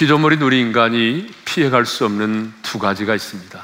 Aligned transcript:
피조물인 0.00 0.40
우리 0.40 0.58
인간이 0.58 1.30
피해갈 1.44 1.84
수 1.84 2.06
없는 2.06 2.54
두 2.62 2.78
가지가 2.78 3.14
있습니다. 3.14 3.62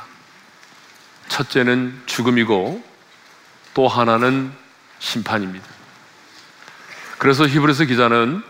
첫째는 1.28 2.02
죽음이고 2.04 2.84
또 3.72 3.88
하나는 3.88 4.52
심판입니다. 4.98 5.66
그래서 7.16 7.48
히브리서 7.48 7.86
기자는 7.86 8.42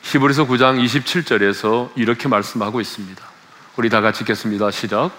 히브리서 0.00 0.46
9장 0.46 0.82
27절에서 0.82 1.90
이렇게 1.94 2.26
말씀하고 2.26 2.80
있습니다. 2.80 3.22
우리 3.76 3.90
다 3.90 4.00
같이 4.00 4.22
읽겠습니다. 4.22 4.70
시작. 4.70 5.10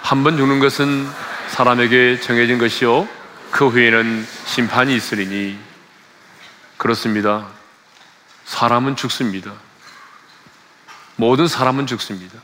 한 0.00 0.24
번 0.24 0.38
죽는 0.38 0.58
것은 0.58 1.06
사람에게 1.48 2.20
정해진 2.20 2.56
것이요 2.56 3.06
그 3.50 3.68
후에는 3.68 4.26
심판이 4.46 4.96
있으리니 4.96 5.58
그렇습니다. 6.78 7.46
사람은 8.46 8.96
죽습니다. 8.96 9.52
모든 11.16 11.46
사람은 11.46 11.86
죽습니다. 11.86 12.38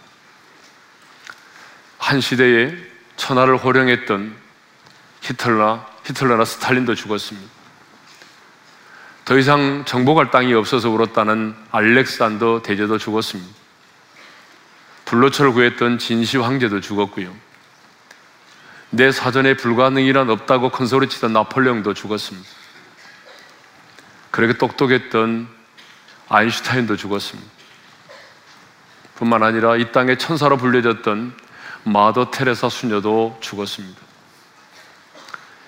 한 1.99 2.21
시대에 2.21 2.75
천하를 3.17 3.57
호령했던 3.57 4.35
히틀러, 5.21 5.85
히틀러나 6.05 6.45
스탈린도 6.45 6.95
죽었습니다. 6.95 7.51
더 9.25 9.37
이상 9.37 9.85
정복할 9.85 10.31
땅이 10.31 10.55
없어서 10.55 10.89
울었다는 10.89 11.55
알렉산더 11.71 12.63
대제도 12.63 12.97
죽었습니다. 12.97 13.53
불로초를 15.05 15.53
구했던 15.53 15.99
진시 15.99 16.39
황제도 16.39 16.81
죽었고요. 16.81 17.35
내 18.91 19.13
사전에 19.13 19.55
불가능이란 19.55 20.31
없다고 20.31 20.71
큰 20.71 20.87
소리 20.87 21.09
치던 21.09 21.35
나폴레옹도 21.35 21.93
죽었습니다. 21.93 22.49
그렇게 24.31 24.57
똑똑했던 24.57 25.49
아인슈타인도 26.29 26.97
죽었습니다. 26.97 27.58
뿐만 29.19 29.43
아니라 29.43 29.77
이 29.77 29.91
땅의 29.91 30.17
천사로 30.19 30.57
불려졌던 30.59 31.35
마더 31.83 32.31
테레사 32.31 32.69
수녀도 32.69 33.37
죽었습니다. 33.41 34.01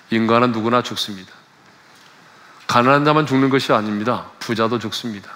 인간은 0.09 0.53
누구나 0.53 0.81
죽습니다. 0.81 1.33
가난한 2.67 3.03
자만 3.03 3.25
죽는 3.25 3.49
것이 3.49 3.73
아닙니다. 3.73 4.27
부자도 4.39 4.79
죽습니다. 4.79 5.29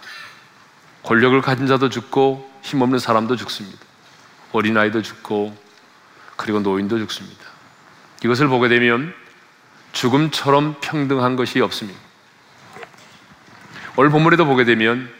권력을 1.03 1.39
가진 1.41 1.67
자도 1.67 1.89
죽고 1.89 2.49
힘없는 2.61 2.99
사람도 2.99 3.35
죽습니다. 3.35 3.79
어린아이도 4.53 5.01
죽고 5.01 5.55
그리고 6.37 6.61
노인도 6.61 6.97
죽습니다. 6.97 7.43
이것을 8.23 8.47
보게 8.47 8.69
되면 8.69 9.13
죽음처럼 9.91 10.75
평등한 10.79 11.35
것이 11.35 11.59
없습니다. 11.59 11.99
오늘 13.97 14.09
본문에도 14.09 14.45
보게 14.45 14.63
되면 14.63 15.13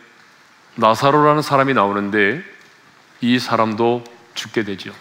나사로라는 0.76 1.42
사람이 1.42 1.74
나오는데 1.74 2.55
이 3.22 3.40
사람도 3.40 4.04
죽게 4.34 4.64
되죠. 4.64 4.94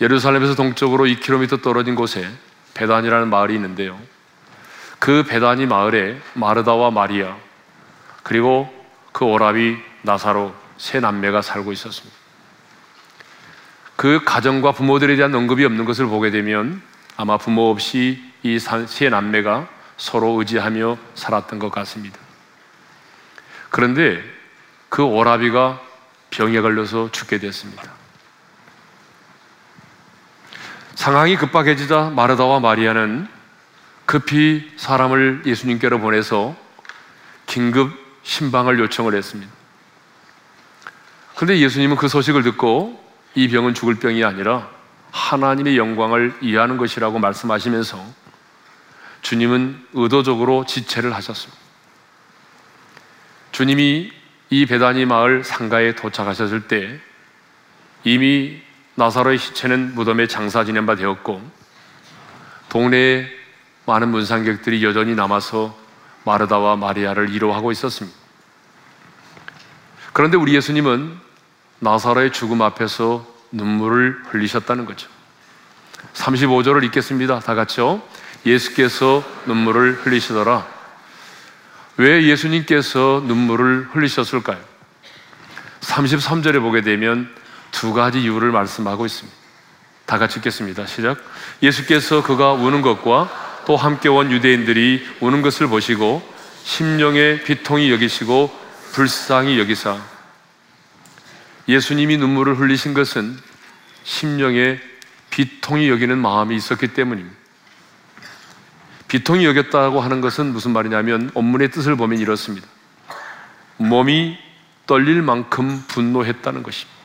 예루살렘에서 0.00 0.54
동쪽으로 0.54 1.04
2km 1.04 1.62
떨어진 1.62 1.94
곳에 1.94 2.28
베단이라는 2.74 3.28
마을이 3.28 3.54
있는데요. 3.54 3.98
그 4.98 5.24
베다니 5.24 5.66
마을에 5.66 6.20
마르다와 6.34 6.90
마리아 6.90 7.36
그리고 8.22 8.72
그 9.12 9.24
오라비 9.24 9.76
나사로 10.02 10.54
세 10.76 11.00
남매가 11.00 11.42
살고 11.42 11.72
있었습니다. 11.72 12.16
그 13.96 14.20
가정과 14.24 14.72
부모들에 14.72 15.16
대한 15.16 15.34
언급이 15.34 15.64
없는 15.64 15.84
것을 15.84 16.06
보게 16.06 16.30
되면 16.30 16.80
아마 17.16 17.36
부모 17.36 17.70
없이 17.70 18.22
이 18.42 18.58
세 18.86 19.08
남매가 19.08 19.68
서로 19.96 20.38
의지하며 20.38 20.96
살았던 21.14 21.58
것 21.58 21.70
같습니다. 21.72 22.18
그런데 23.70 24.22
그 24.88 25.02
오라비가 25.02 25.80
병에 26.30 26.60
걸려서 26.60 27.10
죽게 27.10 27.38
됐습니다. 27.38 27.92
상황이 30.94 31.36
급박해지자 31.36 32.10
마르다와 32.10 32.60
마리아는 32.60 33.28
급히 34.04 34.72
사람을 34.76 35.42
예수님께로 35.46 36.00
보내서 36.00 36.56
긴급 37.46 37.92
신방을 38.22 38.78
요청을 38.78 39.14
했습니다. 39.14 39.52
그런데 41.36 41.60
예수님은 41.60 41.96
그 41.96 42.08
소식을 42.08 42.42
듣고 42.42 43.02
이 43.34 43.48
병은 43.48 43.74
죽을 43.74 43.94
병이 43.94 44.24
아니라 44.24 44.68
하나님의 45.12 45.76
영광을 45.76 46.36
이해하는 46.40 46.76
것이라고 46.76 47.18
말씀하시면서 47.18 48.04
주님은 49.22 49.86
의도적으로 49.92 50.66
지체를 50.66 51.14
하셨습니다. 51.14 51.60
주님이 53.52 54.12
이 54.50 54.66
베다니 54.66 55.04
마을 55.04 55.44
상가에 55.44 55.94
도착하셨을 55.94 56.68
때 56.68 56.98
이미 58.04 58.62
나사로의 58.94 59.38
시체는 59.38 59.94
무덤에 59.94 60.26
장사 60.26 60.64
지낸 60.64 60.86
바 60.86 60.94
되었고 60.94 61.42
동네에 62.68 63.28
많은 63.86 64.08
문상객들이 64.08 64.84
여전히 64.84 65.14
남아서 65.14 65.76
마르다와 66.24 66.76
마리아를 66.76 67.32
위로하고 67.32 67.72
있었습니다. 67.72 68.16
그런데 70.12 70.36
우리 70.36 70.54
예수님은 70.54 71.16
나사로의 71.80 72.32
죽음 72.32 72.60
앞에서 72.60 73.26
눈물을 73.52 74.22
흘리셨다는 74.28 74.84
거죠. 74.84 75.08
35절을 76.14 76.84
읽겠습니다. 76.84 77.40
다 77.40 77.54
같이요. 77.54 78.02
예수께서 78.44 79.22
눈물을 79.46 80.04
흘리시더라. 80.04 80.77
왜 81.98 82.22
예수님께서 82.24 83.24
눈물을 83.26 83.88
흘리셨을까요? 83.92 84.58
33절에 85.80 86.60
보게 86.60 86.80
되면 86.80 87.28
두 87.72 87.92
가지 87.92 88.22
이유를 88.22 88.52
말씀하고 88.52 89.04
있습니다. 89.04 89.36
다 90.06 90.16
같이 90.16 90.38
읽겠습니다. 90.38 90.86
시작. 90.86 91.18
예수께서 91.60 92.22
그가 92.22 92.52
우는 92.52 92.82
것과 92.82 93.64
또 93.66 93.76
함께 93.76 94.08
온 94.08 94.30
유대인들이 94.30 95.06
우는 95.20 95.42
것을 95.42 95.66
보시고 95.66 96.22
심령의 96.62 97.42
비통이 97.42 97.90
여기시고 97.90 98.56
불쌍히 98.92 99.58
여기사 99.58 100.00
예수님이 101.66 102.16
눈물을 102.16 102.58
흘리신 102.60 102.94
것은 102.94 103.36
심령의 104.04 104.80
비통이 105.30 105.88
여기는 105.90 106.16
마음이 106.16 106.54
있었기 106.54 106.88
때문입니다. 106.94 107.37
비통이 109.08 109.44
여겼다고 109.46 110.00
하는 110.00 110.20
것은 110.20 110.52
무슨 110.52 110.72
말이냐면 110.72 111.30
원문의 111.34 111.70
뜻을 111.70 111.96
보면 111.96 112.18
이렇습니다. 112.18 112.66
몸이 113.78 114.38
떨릴 114.86 115.22
만큼 115.22 115.82
분노했다는 115.88 116.62
것입니다. 116.62 116.98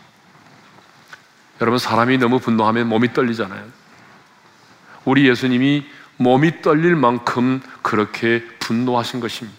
여러분, 1.62 1.80
사람이 1.80 2.18
너무 2.18 2.40
분노하면 2.40 2.88
몸이 2.88 3.14
떨리잖아요. 3.14 3.64
우리 5.06 5.28
예수님이 5.28 5.86
몸이 6.18 6.62
떨릴 6.62 6.96
만큼 6.96 7.62
그렇게 7.82 8.46
분노하신 8.60 9.20
것입니다. 9.20 9.58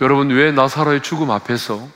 여러분, 0.00 0.30
왜 0.30 0.52
나사로의 0.52 1.02
죽음 1.02 1.30
앞에서 1.30 1.86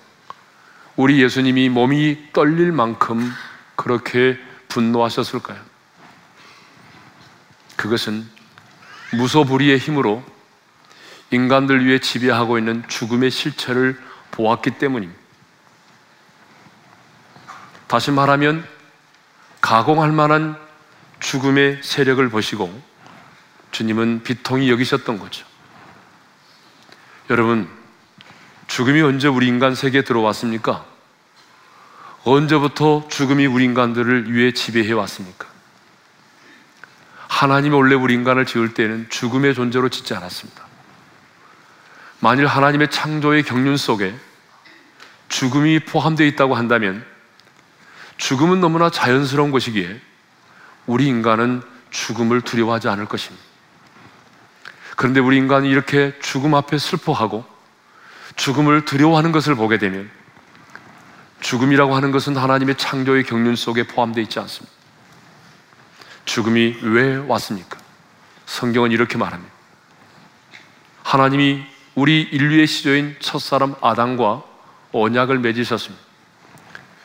우리 0.96 1.22
예수님이 1.22 1.68
몸이 1.68 2.32
떨릴 2.32 2.72
만큼 2.72 3.32
그렇게 3.74 4.38
분노하셨을까요? 4.68 5.58
그것은 7.76 8.35
무소불위의 9.12 9.78
힘으로 9.78 10.22
인간들 11.30 11.84
위해 11.84 11.98
지배하고 11.98 12.58
있는 12.58 12.84
죽음의 12.88 13.30
실체를 13.30 14.00
보았기 14.30 14.72
때문입니다. 14.78 15.20
다시 17.86 18.10
말하면 18.10 18.66
가공할 19.60 20.12
만한 20.12 20.56
죽음의 21.20 21.80
세력을 21.82 22.28
보시고 22.28 22.82
주님은 23.72 24.22
비통이 24.22 24.70
여기셨던 24.70 25.18
거죠. 25.18 25.46
여러분, 27.30 27.68
죽음이 28.68 29.00
언제 29.02 29.28
우리 29.28 29.46
인간 29.48 29.74
세계에 29.74 30.02
들어왔습니까? 30.02 30.84
언제부터 32.24 33.06
죽음이 33.08 33.46
우리 33.46 33.64
인간들을 33.64 34.32
위해 34.32 34.52
지배해 34.52 34.92
왔습니까? 34.92 35.46
하나님이 37.36 37.74
원래 37.74 37.94
우리 37.94 38.14
인간을 38.14 38.46
지을 38.46 38.72
때는 38.72 39.08
죽음의 39.10 39.54
존재로 39.54 39.90
짓지 39.90 40.14
않았습니다. 40.14 40.64
만일 42.18 42.46
하나님의 42.46 42.90
창조의 42.90 43.42
경륜 43.42 43.76
속에 43.76 44.14
죽음이 45.28 45.80
포함되어 45.80 46.26
있다고 46.28 46.54
한다면 46.54 47.04
죽음은 48.16 48.62
너무나 48.62 48.88
자연스러운 48.88 49.50
것이기에 49.50 50.00
우리 50.86 51.06
인간은 51.08 51.60
죽음을 51.90 52.40
두려워하지 52.40 52.88
않을 52.88 53.04
것입니다. 53.04 53.44
그런데 54.96 55.20
우리 55.20 55.36
인간이 55.36 55.68
이렇게 55.68 56.18
죽음 56.22 56.54
앞에 56.54 56.78
슬퍼하고 56.78 57.44
죽음을 58.36 58.86
두려워하는 58.86 59.32
것을 59.32 59.56
보게 59.56 59.76
되면 59.76 60.10
죽음이라고 61.40 61.94
하는 61.94 62.12
것은 62.12 62.34
하나님의 62.34 62.76
창조의 62.76 63.24
경륜 63.24 63.56
속에 63.56 63.86
포함되어 63.86 64.22
있지 64.22 64.40
않습니다. 64.40 64.75
죽음이 66.26 66.76
왜 66.82 67.16
왔습니까? 67.16 67.78
성경은 68.44 68.92
이렇게 68.92 69.16
말합니다. 69.16 69.52
하나님이 71.02 71.64
우리 71.94 72.20
인류의 72.20 72.66
시조인 72.66 73.16
첫사람 73.20 73.74
아담과 73.80 74.42
언약을 74.92 75.38
맺으셨습니다. 75.38 76.04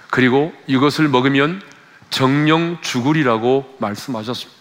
그리고 0.10 0.54
이것을 0.68 1.08
먹으면 1.08 1.62
정령 2.10 2.80
죽으리라고 2.82 3.78
말씀하셨습니다. 3.80 4.60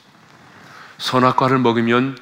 선악과를 0.99 1.59
먹으면 1.59 2.17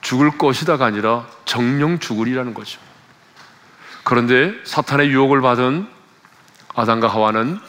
죽을 0.00 0.38
것이다가 0.38 0.86
아니라 0.86 1.26
정령 1.44 1.98
죽으리라는 1.98 2.54
거죠. 2.54 2.80
그런데 4.04 4.54
사탄의 4.64 5.10
유혹을 5.10 5.42
받은 5.42 5.86
아담과 6.74 7.08
하와는 7.08 7.60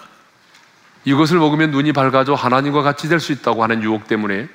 이것을 1.05 1.37
먹으면 1.37 1.71
눈이 1.71 1.93
밝아져 1.93 2.33
하나님과 2.33 2.81
같이 2.81 3.07
될 3.07 3.19
수 3.19 3.31
있다고 3.31 3.63
하는 3.63 3.81
유혹 3.83 4.07
때문에 4.07 4.47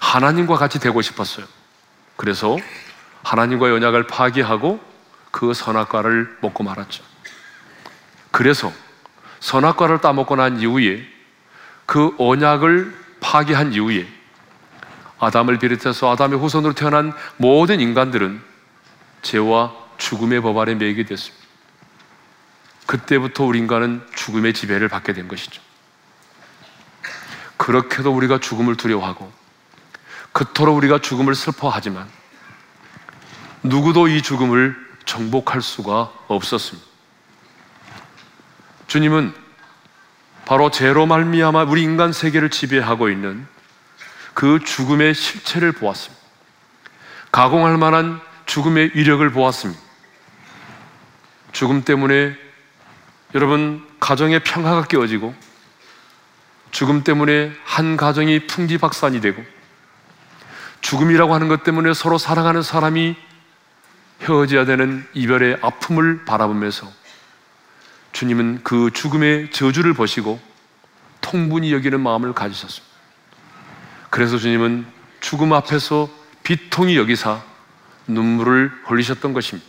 하나님과 0.00 0.56
같이 0.56 0.78
되고 0.78 1.00
싶었어요. 1.02 1.46
그래서 2.16 2.56
하나님과 3.24 3.70
연약을 3.70 4.06
파기하고 4.06 4.80
그 5.30 5.52
선악과를 5.54 6.38
먹고 6.40 6.64
말았죠. 6.64 7.02
그래서 8.30 8.72
선악과를 9.40 10.00
따먹고 10.00 10.36
난 10.36 10.60
이후에 10.60 11.02
그 11.86 12.14
언약을 12.18 12.94
파기한 13.20 13.72
이후에 13.72 14.06
아담을 15.18 15.58
비롯해서 15.58 16.12
아담의 16.12 16.38
후손으로 16.38 16.74
태어난 16.74 17.12
모든 17.36 17.80
인간들은 17.80 18.40
죄와 19.22 19.72
죽음의 19.98 20.40
법 20.42 20.58
아래 20.58 20.74
매이게 20.74 21.04
됐습니다. 21.04 21.37
그때부터 22.88 23.44
우리 23.44 23.58
인간은 23.58 24.02
죽음의 24.14 24.54
지배를 24.54 24.88
받게 24.88 25.12
된 25.12 25.28
것이죠. 25.28 25.60
그렇게도 27.58 28.10
우리가 28.14 28.40
죽음을 28.40 28.76
두려워하고 28.76 29.30
그토록 30.32 30.74
우리가 30.78 30.98
죽음을 30.98 31.34
슬퍼하지만 31.34 32.08
누구도 33.62 34.08
이 34.08 34.22
죽음을 34.22 34.74
정복할 35.04 35.60
수가 35.60 36.10
없었습니다. 36.28 36.88
주님은 38.86 39.34
바로 40.46 40.70
죄로 40.70 41.04
말미암아 41.04 41.64
우리 41.64 41.82
인간 41.82 42.14
세계를 42.14 42.48
지배하고 42.48 43.10
있는 43.10 43.46
그 44.32 44.60
죽음의 44.64 45.14
실체를 45.14 45.72
보았습니다. 45.72 46.24
가공할 47.32 47.76
만한 47.76 48.18
죽음의 48.46 48.92
위력을 48.94 49.30
보았습니다. 49.30 49.78
죽음 51.52 51.84
때문에 51.84 52.47
여러분 53.34 53.86
가정의 54.00 54.42
평화가 54.42 54.84
깨어지고 54.84 55.34
죽음 56.70 57.04
때문에 57.04 57.52
한 57.64 57.96
가정이 57.96 58.46
풍지박산이 58.46 59.20
되고 59.20 59.44
죽음이라고 60.80 61.34
하는 61.34 61.48
것 61.48 61.62
때문에 61.62 61.92
서로 61.92 62.16
사랑하는 62.16 62.62
사람이 62.62 63.16
헤어져야 64.22 64.64
되는 64.64 65.06
이별의 65.12 65.58
아픔을 65.60 66.24
바라보면서 66.24 66.90
주님은 68.12 68.60
그 68.64 68.90
죽음의 68.92 69.50
저주를 69.50 69.92
보시고 69.92 70.40
통분히 71.20 71.72
여기는 71.72 72.00
마음을 72.00 72.32
가지셨습니다. 72.32 72.86
그래서 74.08 74.38
주님은 74.38 74.86
죽음 75.20 75.52
앞에서 75.52 76.08
비통히 76.42 76.96
여기사 76.96 77.42
눈물을 78.06 78.72
흘리셨던 78.86 79.34
것입니다. 79.34 79.68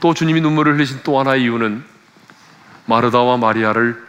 또 0.00 0.14
주님이 0.14 0.40
눈물을 0.40 0.74
흘리신 0.74 1.00
또 1.04 1.18
하나의 1.20 1.42
이유는 1.42 1.93
마르다와 2.86 3.36
마리아를 3.36 4.02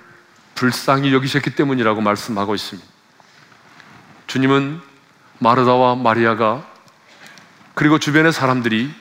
불쌍히 0.55 1.13
여기셨기 1.13 1.51
때문이라고 1.55 2.01
말씀하고 2.01 2.55
있습니다. 2.55 2.87
주님은 4.27 4.81
마르다와 5.39 5.95
마리아가 5.95 6.65
그리고 7.73 7.99
주변의 7.99 8.31
사람들이 8.31 8.91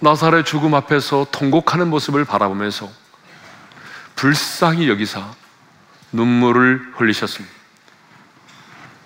나사렛 0.00 0.44
죽음 0.44 0.74
앞에서 0.74 1.26
통곡하는 1.32 1.88
모습을 1.88 2.24
바라보면서 2.24 2.90
불쌍히 4.14 4.88
여기사 4.88 5.32
눈물을 6.12 6.92
흘리셨습니다. 6.96 7.54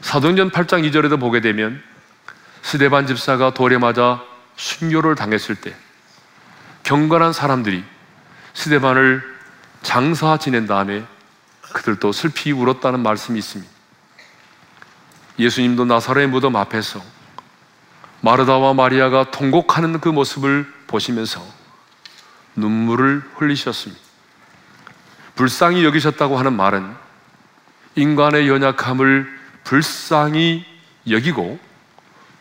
사도행전 0.00 0.50
8장 0.50 0.88
2절에도 0.90 1.18
보게 1.18 1.40
되면 1.40 1.82
스데반 2.62 3.06
집사가 3.06 3.54
돌에 3.54 3.78
맞아 3.78 4.22
순교를 4.56 5.14
당했을 5.14 5.54
때 5.54 5.74
경건한 6.82 7.32
사람들이 7.32 7.84
스데반을 8.54 9.29
장사 9.82 10.36
지낸 10.36 10.66
다음에 10.66 11.04
그들도 11.72 12.12
슬피 12.12 12.52
울었다는 12.52 13.00
말씀이 13.00 13.38
있습니다. 13.38 13.70
예수님도 15.38 15.84
나사렛의 15.86 16.28
무덤 16.28 16.56
앞에서 16.56 17.00
마르다와 18.20 18.74
마리아가 18.74 19.30
통곡하는 19.30 20.00
그 20.00 20.08
모습을 20.08 20.70
보시면서 20.86 21.44
눈물을 22.56 23.22
흘리셨습니다. 23.36 24.02
불쌍히 25.34 25.84
여기셨다고 25.84 26.36
하는 26.38 26.52
말은 26.52 26.94
인간의 27.94 28.48
연약함을 28.48 29.40
불쌍히 29.64 30.66
여기고 31.08 31.58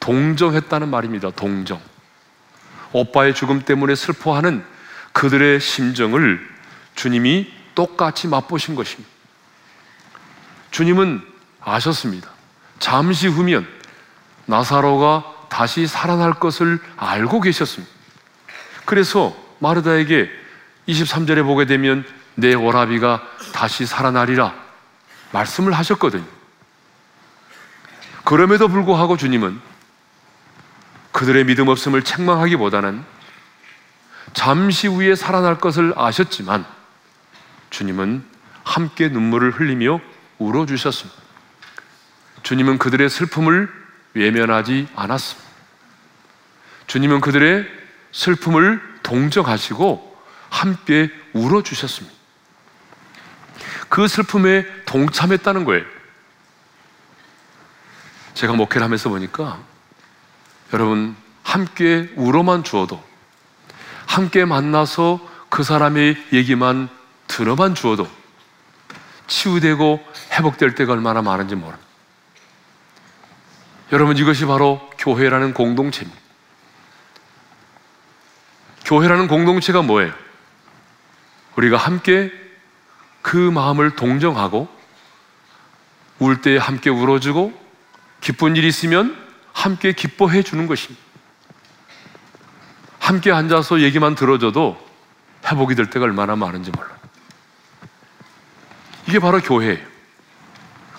동정했다는 0.01 0.89
말입니다. 0.89 1.31
동정. 1.31 1.79
오빠의 2.91 3.35
죽음 3.35 3.61
때문에 3.61 3.95
슬퍼하는 3.95 4.65
그들의 5.13 5.59
심정을 5.59 6.45
주님이 6.99 7.49
똑같이 7.75 8.27
맛보신 8.27 8.75
것입니다. 8.75 9.09
주님은 10.69 11.25
아셨습니다. 11.61 12.29
잠시 12.79 13.29
후면 13.29 13.65
나사로가 14.45 15.23
다시 15.47 15.87
살아날 15.87 16.33
것을 16.33 16.81
알고 16.97 17.39
계셨습니다. 17.39 17.93
그래서 18.83 19.33
마르다에게 19.59 20.29
23절에 20.89 21.43
보게 21.45 21.65
되면 21.65 22.05
내 22.35 22.53
오라비가 22.53 23.21
다시 23.53 23.85
살아나리라 23.85 24.53
말씀을 25.31 25.71
하셨거든요. 25.71 26.25
그럼에도 28.25 28.67
불구하고 28.67 29.15
주님은 29.15 29.57
그들의 31.13 31.45
믿음 31.45 31.69
없음을 31.69 32.03
책망하기보다는 32.03 33.05
잠시 34.33 34.87
후에 34.87 35.15
살아날 35.15 35.59
것을 35.59 35.93
아셨지만 35.95 36.65
주님은 37.69 38.23
함께 38.63 39.09
눈물을 39.09 39.51
흘리며 39.51 39.99
울어주셨습니다. 40.37 41.19
주님은 42.43 42.77
그들의 42.77 43.09
슬픔을 43.09 43.69
외면하지 44.13 44.87
않았습니다. 44.95 45.49
주님은 46.87 47.21
그들의 47.21 47.67
슬픔을 48.11 48.81
동정하시고 49.03 50.17
함께 50.49 51.11
울어주셨습니다. 51.33 52.15
그 53.89 54.07
슬픔에 54.07 54.65
동참했다는 54.85 55.65
거예요. 55.65 55.85
제가 58.33 58.53
목회를 58.53 58.83
하면서 58.83 59.09
보니까 59.09 59.59
여러분 60.73 61.15
함께 61.43 62.11
울어만 62.15 62.63
주어도 62.63 63.03
함께 64.05 64.45
만나서 64.45 65.19
그 65.49 65.63
사람의 65.63 66.15
얘기만 66.33 66.89
들어만 67.39 67.73
주어도 67.73 68.05
치유되고 69.27 70.05
회복될 70.33 70.75
때가 70.75 70.91
얼마나 70.91 71.21
많은지 71.21 71.55
모릅니다. 71.55 71.87
여러분 73.93 74.17
이것이 74.17 74.45
바로 74.45 74.81
교회라는 74.97 75.53
공동체입니다. 75.53 76.19
교회라는 78.83 79.29
공동체가 79.29 79.81
뭐예요? 79.81 80.11
우리가 81.55 81.77
함께 81.77 82.29
그 83.21 83.37
마음을 83.37 83.95
동정하고 83.95 84.67
울 86.19 86.41
때 86.41 86.57
함께 86.57 86.89
울어주고 86.89 87.53
기쁜 88.19 88.57
일이 88.57 88.67
있으면 88.67 89.15
함께 89.53 89.93
기뻐해 89.93 90.43
주는 90.43 90.67
것입니다. 90.67 91.01
함께 92.99 93.31
앉아서 93.31 93.79
얘기만 93.79 94.15
들어줘도 94.15 94.77
회복이 95.45 95.75
될 95.75 95.89
때가 95.89 96.03
얼마나 96.03 96.35
많은지 96.35 96.71
몰라요. 96.71 96.98
이게 99.09 99.17
바로 99.17 99.41
교회예요. 99.41 99.79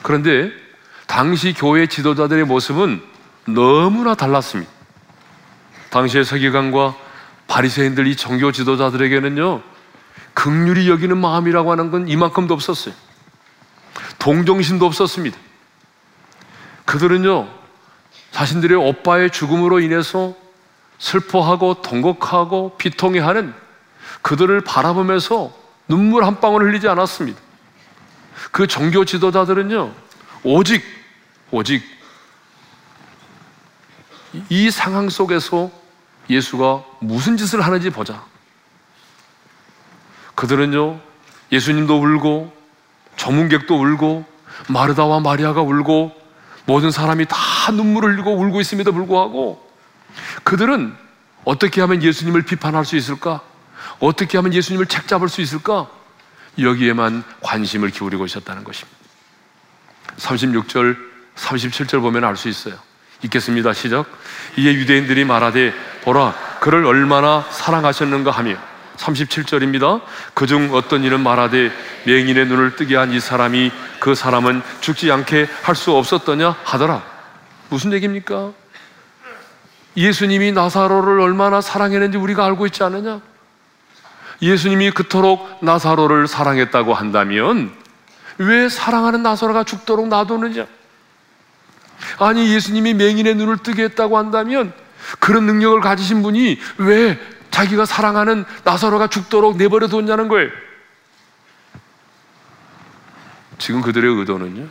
그런데 0.03 0.51
당시 1.07 1.53
교회 1.53 1.87
지도자들의 1.87 2.45
모습은 2.45 3.01
너무나 3.47 4.17
달랐습니다. 4.17 4.69
당시의 5.91 6.25
서기관과 6.25 6.97
바리새인들 7.47 8.09
이 8.09 8.17
종교 8.17 8.51
지도자들에게는요 8.51 9.63
극률이 10.35 10.91
여기는 10.91 11.17
마음이라고 11.17 11.71
하는 11.71 11.93
건 11.93 12.09
이만큼도 12.09 12.53
없었어요. 12.53 12.95
동정심도 14.19 14.87
없었습니다. 14.87 15.39
그들은요 16.87 17.49
자신들의 18.33 18.77
오빠의 18.77 19.31
죽음으로 19.31 19.79
인해서 19.79 20.35
슬퍼하고 20.99 21.83
통곡하고 21.83 22.77
비통해하는 22.77 23.55
그들을 24.23 24.61
바라보면서 24.63 25.53
눈물 25.87 26.25
한 26.25 26.41
방울 26.41 26.65
흘리지 26.65 26.89
않았습니다. 26.89 27.50
그 28.51 28.67
종교 28.67 29.05
지도자들은요 29.05 29.93
오직 30.43 30.83
오직 31.51 31.83
이 34.49 34.71
상황 34.71 35.09
속에서 35.09 35.71
예수가 36.29 36.85
무슨 37.01 37.37
짓을 37.37 37.61
하는지 37.61 37.91
보자. 37.91 38.25
그들은요, 40.37 41.01
예수님도 41.51 42.01
울고, 42.01 42.53
전문객도 43.17 43.75
울고, 43.75 44.25
마르다와 44.69 45.21
마리아가 45.21 45.61
울고, 45.63 46.13
모든 46.67 46.91
사람이 46.91 47.27
다 47.27 47.37
눈물을 47.73 48.13
흘리고 48.13 48.33
울고 48.37 48.61
있음에도 48.61 48.93
불구하고, 48.93 49.69
그들은 50.45 50.97
어떻게 51.45 51.81
하면 51.81 52.03
예수님을 52.03 52.43
비판할 52.43 52.85
수 52.85 52.97
있을까? 52.97 53.41
어떻게 53.99 54.39
하면 54.39 54.55
예수님을 54.55 54.87
책잡을 54.87 55.29
수 55.29 55.41
있을까? 55.41 55.89
여기에만 56.59 57.23
관심을 57.43 57.91
기울이고 57.91 58.25
있었다는 58.27 58.65
것입니다. 58.65 58.99
36절, 60.17 60.97
37절 61.37 62.01
보면 62.01 62.25
알 62.25 62.37
수 62.37 62.49
있어요. 62.49 62.75
읽겠습니다. 63.23 63.73
시작. 63.73 64.07
이에 64.57 64.73
유대인들이 64.75 65.25
말하되 65.25 65.73
보라 66.03 66.35
그를 66.61 66.87
얼마나 66.87 67.45
사랑하셨는가 67.51 68.31
하며 68.31 68.57
37절입니다. 68.97 70.03
그중 70.35 70.75
어떤 70.75 71.05
이는 71.05 71.21
말하되 71.21 71.71
맹인의 72.07 72.47
눈을 72.47 72.77
뜨게 72.77 72.97
한 72.97 73.13
이 73.13 73.21
사람이 73.21 73.73
그 73.99 74.15
사람은 74.15 74.63
죽지 74.81 75.11
않게 75.11 75.49
할 75.63 75.75
수 75.75 75.93
없었더냐 75.93 76.57
하더라. 76.65 77.03
무슨 77.69 77.93
얘기입니까? 77.93 78.53
예수님이 79.97 80.53
나사로를 80.53 81.21
얼마나 81.21 81.61
사랑했는지 81.61 82.17
우리가 82.19 82.45
알고 82.47 82.67
있지 82.67 82.83
않느냐? 82.83 83.21
예수님이 84.43 84.91
그토록 84.91 85.59
나사로를 85.63 86.27
사랑했다고 86.27 86.95
한다면 86.95 87.73
왜 88.39 88.69
사랑하는 88.69 89.23
나사로가 89.23 89.65
죽도록 89.65 90.09
놔두느냐? 90.09 90.67
아니 92.19 92.53
예수님이 92.55 92.95
맹인의 92.95 93.35
눈을 93.35 93.59
뜨게 93.59 93.85
했다고 93.85 94.17
한다면 94.17 94.73
그런 95.19 95.45
능력을 95.45 95.81
가지신 95.81 96.23
분이 96.23 96.59
왜 96.79 97.19
자기가 97.51 97.85
사랑하는 97.85 98.45
나사로가 98.65 99.09
죽도록 99.09 99.57
내버려 99.57 99.89
뒀냐는 99.89 100.29
거예요. 100.29 100.51
지금 103.59 103.83
그들의 103.83 104.11
의도는요. 104.19 104.67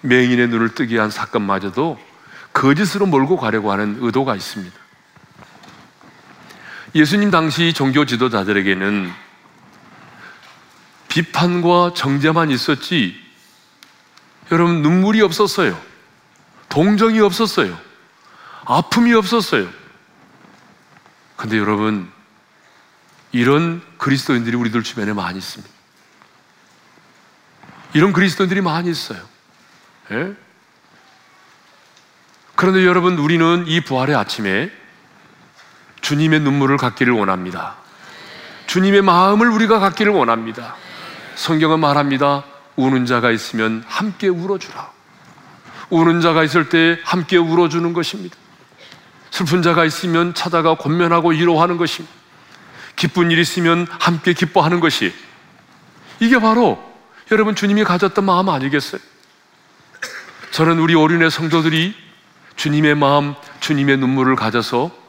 맹인의 0.00 0.48
눈을 0.48 0.74
뜨게 0.74 0.98
한 0.98 1.10
사건마저도 1.10 1.98
거짓으로 2.52 3.06
몰고 3.06 3.36
가려고 3.36 3.72
하는 3.72 3.98
의도가 4.00 4.34
있습니다. 4.34 4.83
예수님 6.94 7.30
당시 7.30 7.72
종교 7.72 8.04
지도자들에게는 8.04 9.12
비판과 11.08 11.92
정죄만 11.94 12.50
있었지 12.50 13.20
여러분 14.52 14.82
눈물이 14.82 15.20
없었어요. 15.22 15.80
동정이 16.68 17.20
없었어요. 17.20 17.78
아픔이 18.64 19.12
없었어요. 19.14 19.68
근데 21.36 21.58
여러분, 21.58 22.10
이런 23.32 23.82
그리스도인들이 23.98 24.56
우리들 24.56 24.82
주변에 24.82 25.12
많이 25.12 25.38
있습니다. 25.38 25.72
이런 27.92 28.12
그리스도인들이 28.12 28.60
많이 28.60 28.90
있어요. 28.90 29.20
예? 30.10 30.34
그런데 32.54 32.84
여러분, 32.86 33.18
우리는 33.18 33.64
이 33.66 33.80
부활의 33.80 34.14
아침에 34.14 34.70
주님의 36.04 36.40
눈물을 36.40 36.76
갖기를 36.76 37.14
원합니다. 37.14 37.76
주님의 38.66 39.00
마음을 39.00 39.48
우리가 39.48 39.78
갖기를 39.78 40.12
원합니다. 40.12 40.76
성경은 41.34 41.80
말합니다. 41.80 42.44
우는 42.76 43.06
자가 43.06 43.30
있으면 43.30 43.82
함께 43.86 44.28
울어주라. 44.28 44.90
우는 45.88 46.20
자가 46.20 46.44
있을 46.44 46.68
때 46.68 46.98
함께 47.04 47.38
울어주는 47.38 47.90
것입니다. 47.94 48.36
슬픈 49.30 49.62
자가 49.62 49.86
있으면 49.86 50.34
찾아가 50.34 50.74
권면하고 50.74 51.30
위로하는 51.30 51.78
것입니다. 51.78 52.14
기쁜 52.96 53.30
일이 53.30 53.40
있으면 53.40 53.86
함께 53.88 54.34
기뻐하는 54.34 54.80
것이 54.80 55.10
이게 56.20 56.38
바로 56.38 56.84
여러분 57.32 57.54
주님이 57.54 57.82
가졌던 57.82 58.26
마음 58.26 58.50
아니겠어요? 58.50 59.00
저는 60.50 60.78
우리 60.80 60.94
어린애 60.94 61.30
성도들이 61.30 61.94
주님의 62.56 62.94
마음, 62.94 63.34
주님의 63.60 63.96
눈물을 63.96 64.36
가져서 64.36 65.03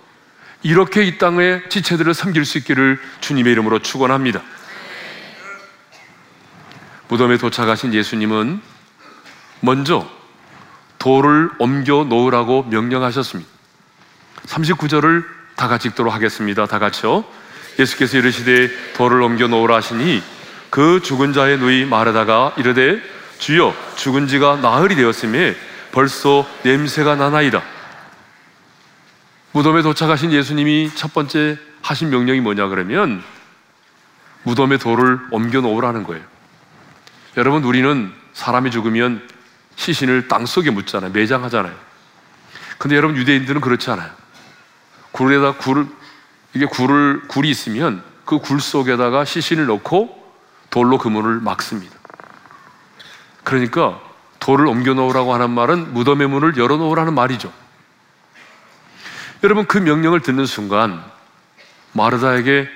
이렇게 0.65 1.03
이 1.03 1.19
땅의 1.19 1.69
지체들을 1.69 2.15
섬길 2.15 2.43
수 2.43 2.57
있기를 2.57 2.99
주님의 3.21 3.53
이름으로 3.53 3.83
축원합니다. 3.83 4.41
무덤에 7.07 7.37
도착하신 7.37 7.93
예수님은 7.93 8.59
먼저 9.59 10.09
돌을 10.97 11.51
옮겨 11.59 12.03
놓으라고 12.03 12.63
명령하셨습니다. 12.63 13.47
39절을 14.47 15.23
다 15.55 15.67
같이 15.67 15.89
읽도록 15.89 16.11
하겠습니다. 16.11 16.65
다 16.65 16.79
같이요. 16.79 17.23
예수께서 17.77 18.17
이르시되 18.17 18.71
돌을 18.95 19.21
옮겨 19.21 19.45
놓으라 19.45 19.75
하시니 19.75 20.23
그 20.71 20.99
죽은 21.03 21.33
자의 21.33 21.59
누이 21.59 21.85
마르다가 21.85 22.55
이르되 22.57 22.99
주여 23.37 23.75
죽은 23.97 24.27
지가 24.27 24.55
나흘이 24.55 24.95
되었음에 24.95 25.55
벌써 25.91 26.49
냄새가 26.63 27.17
나나이다. 27.17 27.74
무덤에 29.55 29.83
도착하신 29.83 30.33
예수님이 30.33 30.91
첫 30.95 31.13
번째 31.13 31.57
하신 31.81 32.09
명령이 32.09 32.41
뭐냐 32.41 32.67
그러면 32.67 33.23
무덤에 34.43 34.77
돌을 34.77 35.17
옮겨 35.31 35.61
놓으라는 35.61 36.03
거예요. 36.03 36.21
여러분 37.37 37.63
우리는 37.63 38.11
사람이 38.33 38.69
죽으면 38.69 39.25
시신을 39.77 40.27
땅 40.27 40.45
속에 40.45 40.71
묻잖아요. 40.71 41.11
매장하잖아요. 41.13 41.73
근데 42.77 42.97
여러분 42.97 43.15
유대인들은 43.15 43.61
그렇지 43.61 43.89
않아요. 43.91 44.11
굴에다 45.13 45.53
굴을 45.53 45.87
이게 46.53 46.65
굴을 46.65 47.29
굴이 47.29 47.49
있으면 47.49 48.03
그 48.25 48.39
굴 48.39 48.59
속에다가 48.59 49.23
시신을 49.23 49.67
넣고 49.67 50.21
돌로 50.69 50.97
그물을 50.97 51.39
막습니다. 51.39 51.95
그러니까 53.45 54.01
돌을 54.39 54.67
옮겨 54.67 54.93
놓으라고 54.93 55.33
하는 55.33 55.51
말은 55.51 55.93
무덤의 55.93 56.27
문을 56.27 56.57
열어 56.57 56.75
놓으라는 56.75 57.13
말이죠. 57.13 57.53
여러분 59.43 59.65
그 59.65 59.77
명령을 59.77 60.21
듣는 60.21 60.45
순간 60.45 61.03
마르다에게 61.93 62.69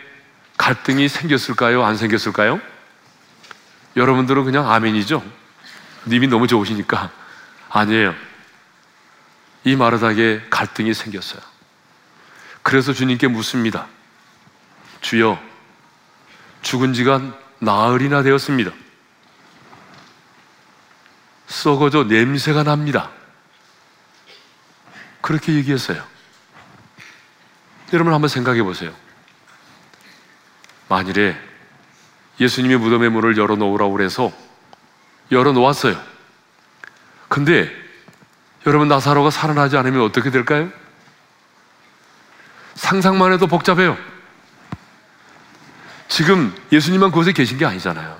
갈등이 0.57 1.07
생겼을까요? 1.07 1.83
안 1.83 1.97
생겼을까요? 1.97 2.59
여러분들은 3.95 4.43
그냥 4.43 4.69
아멘이죠. 4.71 5.23
님이 6.07 6.27
너무 6.27 6.47
좋으시니까 6.47 7.11
아니에요. 7.69 8.13
이 9.63 9.75
마르다에게 9.75 10.43
갈등이 10.49 10.93
생겼어요. 10.93 11.41
그래서 12.61 12.93
주님께 12.93 13.27
묻습니다. 13.27 13.87
주여, 15.01 15.39
죽은 16.61 16.93
지가 16.93 17.21
나흘이나 17.59 18.21
되었습니다. 18.21 18.71
썩어져 21.47 22.03
냄새가 22.03 22.63
납니다. 22.63 23.09
그렇게 25.21 25.53
얘기했어요. 25.53 26.03
여러분 27.93 28.13
한번 28.13 28.27
생각해 28.27 28.63
보세요. 28.63 28.93
만일에 30.87 31.35
예수님의 32.39 32.77
무덤의 32.77 33.09
문을 33.09 33.37
열어놓으라고 33.37 33.91
그래서 33.93 34.31
열어놓았어요. 35.31 35.99
근데 37.27 37.69
여러분 38.65 38.87
나사로가 38.87 39.29
살아나지 39.29 39.77
않으면 39.77 40.01
어떻게 40.01 40.31
될까요? 40.31 40.69
상상만 42.75 43.33
해도 43.33 43.47
복잡해요. 43.47 43.97
지금 46.07 46.55
예수님만 46.71 47.11
그곳에 47.11 47.31
계신 47.33 47.57
게 47.57 47.65
아니잖아요. 47.65 48.17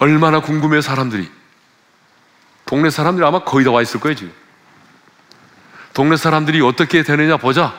얼마나 0.00 0.40
궁금해요, 0.40 0.80
사람들이. 0.80 1.30
동네 2.66 2.90
사람들이 2.90 3.26
아마 3.26 3.44
거의 3.44 3.64
다 3.64 3.70
와 3.70 3.82
있을 3.82 4.00
거예요, 4.00 4.14
지금. 4.16 4.32
동네 5.98 6.16
사람들이 6.16 6.60
어떻게 6.60 7.02
되느냐 7.02 7.38
보자. 7.38 7.74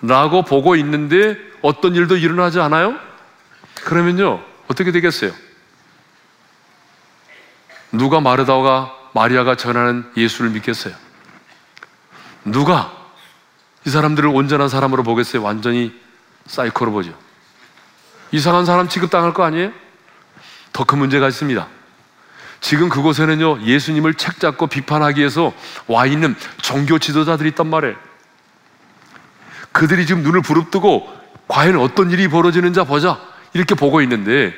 라고 0.00 0.44
보고 0.44 0.76
있는데 0.76 1.36
어떤 1.62 1.96
일도 1.96 2.16
일어나지 2.16 2.60
않아요? 2.60 2.94
그러면요, 3.82 4.40
어떻게 4.68 4.92
되겠어요? 4.92 5.32
누가 7.90 8.20
마르다가 8.20 8.94
마리아가 9.14 9.56
전하는 9.56 10.08
예수를 10.16 10.50
믿겠어요? 10.50 10.94
누가 12.44 12.92
이 13.84 13.90
사람들을 13.90 14.28
온전한 14.28 14.68
사람으로 14.68 15.02
보겠어요? 15.02 15.42
완전히 15.42 15.92
사이코로 16.46 16.92
보죠. 16.92 17.18
이상한 18.30 18.64
사람 18.64 18.86
취급당할 18.86 19.34
거 19.34 19.42
아니에요? 19.42 19.72
더 20.72 20.84
큰 20.84 20.98
문제가 20.98 21.26
있습니다. 21.26 21.66
지금 22.66 22.88
그곳에는요, 22.88 23.60
예수님을 23.62 24.14
책잡고 24.14 24.66
비판하기 24.66 25.20
위해서 25.20 25.52
와 25.86 26.04
있는 26.04 26.34
종교 26.60 26.98
지도자들이 26.98 27.50
있단 27.50 27.68
말이에요. 27.68 27.94
그들이 29.70 30.04
지금 30.04 30.24
눈을 30.24 30.42
부릅뜨고 30.42 31.08
과연 31.46 31.76
어떤 31.76 32.10
일이 32.10 32.26
벌어지는지 32.26 32.82
보자. 32.82 33.20
이렇게 33.52 33.76
보고 33.76 34.02
있는데 34.02 34.52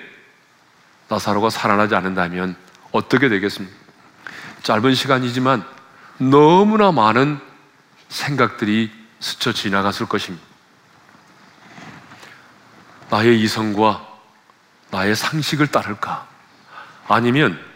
나사로가 1.09 1.51
살아나지 1.51 1.95
않는다면 1.97 2.57
어떻게 2.93 3.29
되겠습니까? 3.29 3.77
짧은 4.63 4.95
시간이지만 4.95 5.63
너무나 6.17 6.93
많은 6.93 7.39
생각들이 8.09 8.91
스쳐 9.21 9.53
지나갔을 9.53 10.07
것입니다. 10.07 10.47
나의 13.11 13.39
이성과 13.43 14.09
나의 14.93 15.15
상식을 15.15 15.67
따를까? 15.67 16.27
아니면 17.07 17.68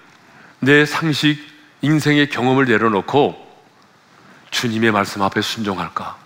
내 0.65 0.87
상식, 0.87 1.45
인생의 1.81 2.29
경험을 2.29 2.67
내려놓고 2.67 3.35
주님의 4.53 4.93
말씀 4.93 5.21
앞에 5.21 5.43
순종할까? 5.43 6.17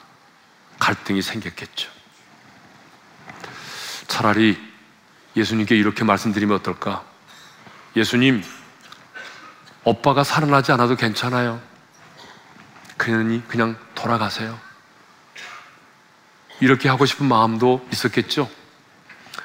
갈등이 0.78 1.22
생겼겠죠. 1.22 1.90
차라리 4.06 4.58
예수님께 5.36 5.74
이렇게 5.74 6.04
말씀드리면 6.04 6.56
어떨까? 6.56 7.02
예수님, 7.96 8.44
오빠가 9.84 10.22
살아나지 10.22 10.70
않아도 10.72 10.96
괜찮아요. 10.96 11.58
그냥, 12.98 13.42
그냥 13.48 13.78
돌아가세요. 13.94 14.60
이렇게 16.60 16.90
하고 16.90 17.06
싶은 17.06 17.24
마음도 17.24 17.86
있었겠죠? 17.90 18.50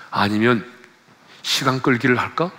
아니면 0.10 0.70
시간 1.44 1.82
끌기를 1.82 2.20
할까? 2.20 2.52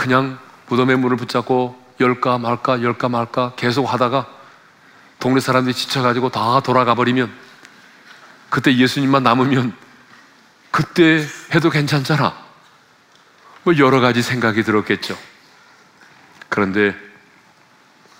그냥 0.00 0.38
무덤의 0.68 0.96
문을 0.96 1.18
붙잡고 1.18 1.78
열까 2.00 2.38
말까 2.38 2.82
열까 2.82 3.10
말까 3.10 3.52
계속 3.56 3.84
하다가 3.84 4.26
동네 5.18 5.40
사람들이 5.40 5.74
지쳐가지고 5.74 6.30
다 6.30 6.60
돌아가 6.60 6.94
버리면 6.94 7.30
그때 8.48 8.74
예수님만 8.74 9.22
남으면 9.22 9.76
그때 10.70 11.22
해도 11.54 11.68
괜찮잖아. 11.68 12.34
뭐 13.64 13.76
여러 13.76 14.00
가지 14.00 14.22
생각이 14.22 14.62
들었겠죠. 14.62 15.18
그런데 16.48 16.96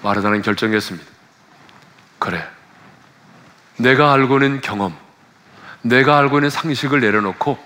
마르다는 0.02 0.42
결정했습니다. 0.42 1.10
그래. 2.18 2.46
내가 3.78 4.12
알고 4.12 4.34
있는 4.36 4.60
경험, 4.60 4.94
내가 5.80 6.18
알고 6.18 6.40
있는 6.40 6.50
상식을 6.50 7.00
내려놓고 7.00 7.58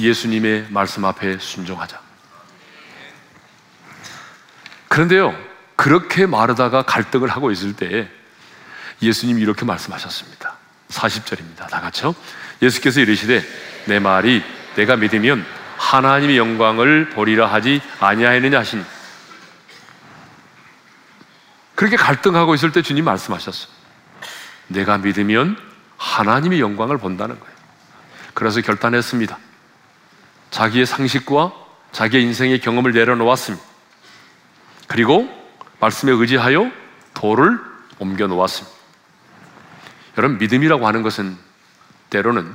예수님의 0.00 0.66
말씀 0.70 1.04
앞에 1.04 1.38
순종하자. 1.38 2.07
그런데요, 4.98 5.32
그렇게 5.76 6.26
마르다가 6.26 6.82
갈등을 6.82 7.28
하고 7.28 7.52
있을 7.52 7.76
때 7.76 8.10
예수님이 9.00 9.40
이렇게 9.40 9.64
말씀하셨습니다. 9.64 10.56
40절입니다. 10.88 11.68
다 11.68 11.80
같이요. 11.80 12.16
예수께서 12.60 12.98
이르시되 12.98 13.44
내 13.84 14.00
말이 14.00 14.42
내가 14.74 14.96
믿으면 14.96 15.46
하나님의 15.76 16.36
영광을 16.36 17.10
보리라 17.10 17.46
하지 17.46 17.80
아니하였느냐 18.00 18.58
하시니 18.58 18.84
그렇게 21.76 21.94
갈등하고 21.94 22.56
있을 22.56 22.72
때 22.72 22.82
주님 22.82 23.04
말씀하셨어요. 23.04 23.72
내가 24.66 24.98
믿으면 24.98 25.56
하나님의 25.96 26.58
영광을 26.58 26.98
본다는 26.98 27.38
거예요. 27.38 27.54
그래서 28.34 28.60
결단했습니다. 28.62 29.38
자기의 30.50 30.86
상식과 30.86 31.52
자기의 31.92 32.24
인생의 32.24 32.58
경험을 32.58 32.90
내려놓았습니다. 32.90 33.77
그리고 34.88 35.28
말씀에 35.78 36.10
의지하여 36.10 36.72
돌을 37.14 37.60
옮겨 38.00 38.26
놓았습니다. 38.26 38.76
여러분, 40.16 40.38
믿음이라고 40.38 40.86
하는 40.86 41.02
것은 41.02 41.36
때로는 42.10 42.52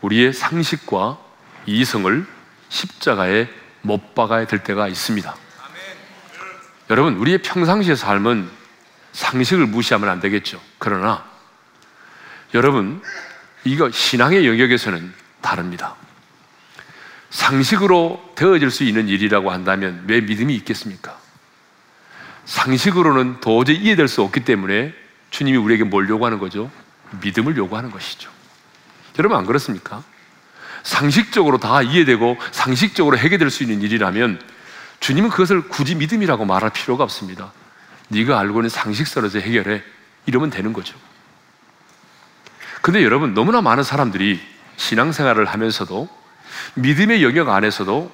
우리의 0.00 0.32
상식과 0.32 1.18
이성을 1.66 2.26
십자가에 2.70 3.48
못 3.82 4.14
박아야 4.14 4.46
될 4.46 4.62
때가 4.64 4.88
있습니다. 4.88 5.34
여러분, 6.90 7.16
우리의 7.16 7.38
평상시의 7.38 7.96
삶은 7.96 8.48
상식을 9.12 9.66
무시하면 9.66 10.08
안 10.08 10.20
되겠죠. 10.20 10.60
그러나 10.78 11.24
여러분, 12.54 13.02
이거 13.64 13.90
신앙의 13.90 14.46
영역에서는 14.46 15.12
다릅니다. 15.40 15.96
상식으로 17.30 18.32
되어질 18.34 18.70
수 18.70 18.84
있는 18.84 19.08
일이라고 19.08 19.50
한다면 19.50 20.04
왜 20.06 20.20
믿음이 20.20 20.54
있겠습니까? 20.56 21.21
상식으로는 22.44 23.40
도저히 23.40 23.76
이해될 23.76 24.08
수 24.08 24.22
없기 24.22 24.40
때문에 24.44 24.94
주님이 25.30 25.56
우리에게 25.58 25.84
뭘 25.84 26.08
요구하는 26.08 26.38
거죠? 26.38 26.70
믿음을 27.22 27.56
요구하는 27.56 27.90
것이죠. 27.90 28.30
여러분 29.18 29.38
안 29.38 29.46
그렇습니까? 29.46 30.02
상식적으로 30.82 31.58
다 31.58 31.82
이해되고 31.82 32.38
상식적으로 32.50 33.16
해결될 33.16 33.50
수 33.50 33.62
있는 33.62 33.82
일이라면 33.82 34.40
주님은 35.00 35.30
그것을 35.30 35.68
굳이 35.68 35.94
믿음이라고 35.94 36.44
말할 36.44 36.70
필요가 36.70 37.04
없습니다. 37.04 37.52
네가 38.08 38.38
알고 38.38 38.60
있는 38.60 38.68
상식선에서 38.68 39.38
해결해. 39.40 39.82
이러면 40.26 40.50
되는 40.50 40.72
거죠. 40.72 40.96
근데 42.80 43.02
여러분 43.04 43.34
너무나 43.34 43.60
많은 43.60 43.82
사람들이 43.82 44.40
신앙생활을 44.76 45.46
하면서도 45.46 46.08
믿음의 46.74 47.22
영역 47.22 47.48
안에서도 47.48 48.10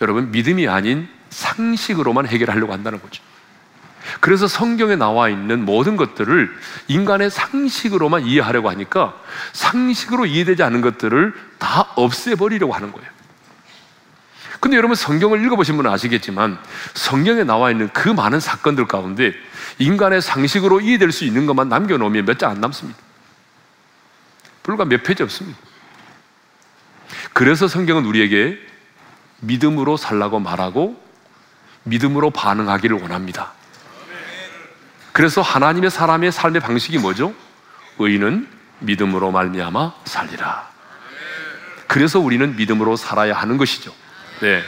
여러분 0.00 0.30
믿음이 0.30 0.68
아닌 0.68 1.08
상식으로만 1.30 2.26
해결하려고 2.26 2.72
한다는 2.72 3.00
거죠. 3.00 3.22
그래서 4.18 4.48
성경에 4.48 4.96
나와 4.96 5.28
있는 5.28 5.64
모든 5.64 5.96
것들을 5.96 6.50
인간의 6.88 7.30
상식으로만 7.30 8.26
이해하려고 8.26 8.68
하니까 8.70 9.14
상식으로 9.52 10.26
이해되지 10.26 10.62
않은 10.62 10.80
것들을 10.80 11.34
다 11.58 11.92
없애버리려고 11.94 12.72
하는 12.72 12.90
거예요. 12.92 13.08
근데 14.58 14.76
여러분 14.76 14.94
성경을 14.94 15.42
읽어보신 15.44 15.76
분은 15.76 15.90
아시겠지만 15.90 16.58
성경에 16.94 17.44
나와 17.44 17.70
있는 17.70 17.88
그 17.94 18.08
많은 18.10 18.40
사건들 18.40 18.86
가운데 18.88 19.32
인간의 19.78 20.20
상식으로 20.20 20.80
이해될 20.80 21.12
수 21.12 21.24
있는 21.24 21.46
것만 21.46 21.68
남겨놓으면 21.70 22.26
몇 22.26 22.36
장 22.38 22.50
안 22.50 22.60
남습니다. 22.60 22.98
불과 24.62 24.84
몇 24.84 25.02
페이지 25.02 25.22
없습니다. 25.22 25.58
그래서 27.32 27.68
성경은 27.68 28.04
우리에게 28.04 28.58
믿음으로 29.40 29.96
살라고 29.96 30.40
말하고 30.40 31.02
믿음으로 31.84 32.30
반응하기를 32.30 33.00
원합니다. 33.00 33.54
그래서 35.20 35.42
하나님의 35.42 35.90
사람의 35.90 36.32
삶의 36.32 36.62
방식이 36.62 36.96
뭐죠? 36.96 37.34
의인은 37.98 38.48
믿음으로 38.78 39.30
말미암아 39.32 39.96
살리라. 40.06 40.66
그래서 41.86 42.18
우리는 42.18 42.56
믿음으로 42.56 42.96
살아야 42.96 43.34
하는 43.34 43.58
것이죠. 43.58 43.92
네. 44.40 44.62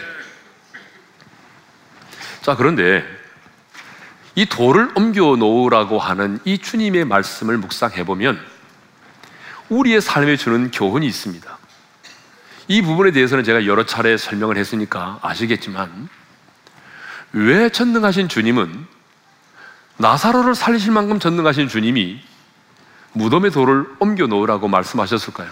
자, 2.42 2.54
그런데 2.54 3.02
이 4.34 4.44
돌을 4.44 4.90
옮겨 4.94 5.36
놓으라고 5.36 5.98
하는 5.98 6.38
이 6.44 6.58
주님의 6.58 7.06
말씀을 7.06 7.56
묵상해 7.56 8.04
보면 8.04 8.38
우리의 9.70 10.02
삶에 10.02 10.36
주는 10.36 10.70
교훈이 10.70 11.06
있습니다. 11.06 11.58
이 12.68 12.82
부분에 12.82 13.12
대해서는 13.12 13.42
제가 13.42 13.64
여러 13.64 13.86
차례 13.86 14.18
설명을 14.18 14.58
했으니까 14.58 15.18
아시겠지만 15.22 16.10
왜 17.32 17.70
전능하신 17.70 18.28
주님은 18.28 19.00
나사로를 19.96 20.55
살리실 20.55 20.92
만큼 20.92 21.18
전능하신 21.18 21.68
주님이 21.68 22.20
무덤의 23.12 23.50
돌을 23.50 23.87
옮겨 23.98 24.26
놓으라고 24.26 24.68
말씀하셨을까요? 24.68 25.50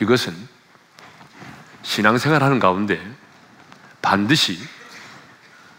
이것은 0.00 0.34
신앙생활 1.82 2.42
하는 2.42 2.58
가운데 2.58 3.00
반드시 4.00 4.58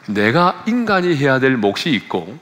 내가 0.08 0.64
인간이 0.68 1.16
해야 1.16 1.40
될 1.40 1.58
몫이 1.58 1.90
있고 1.92 2.40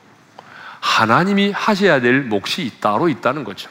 하나님이 0.79 1.51
하셔야 1.51 2.01
될 2.01 2.21
몫이 2.21 2.71
따로 2.79 3.09
있다는 3.09 3.43
거죠. 3.43 3.69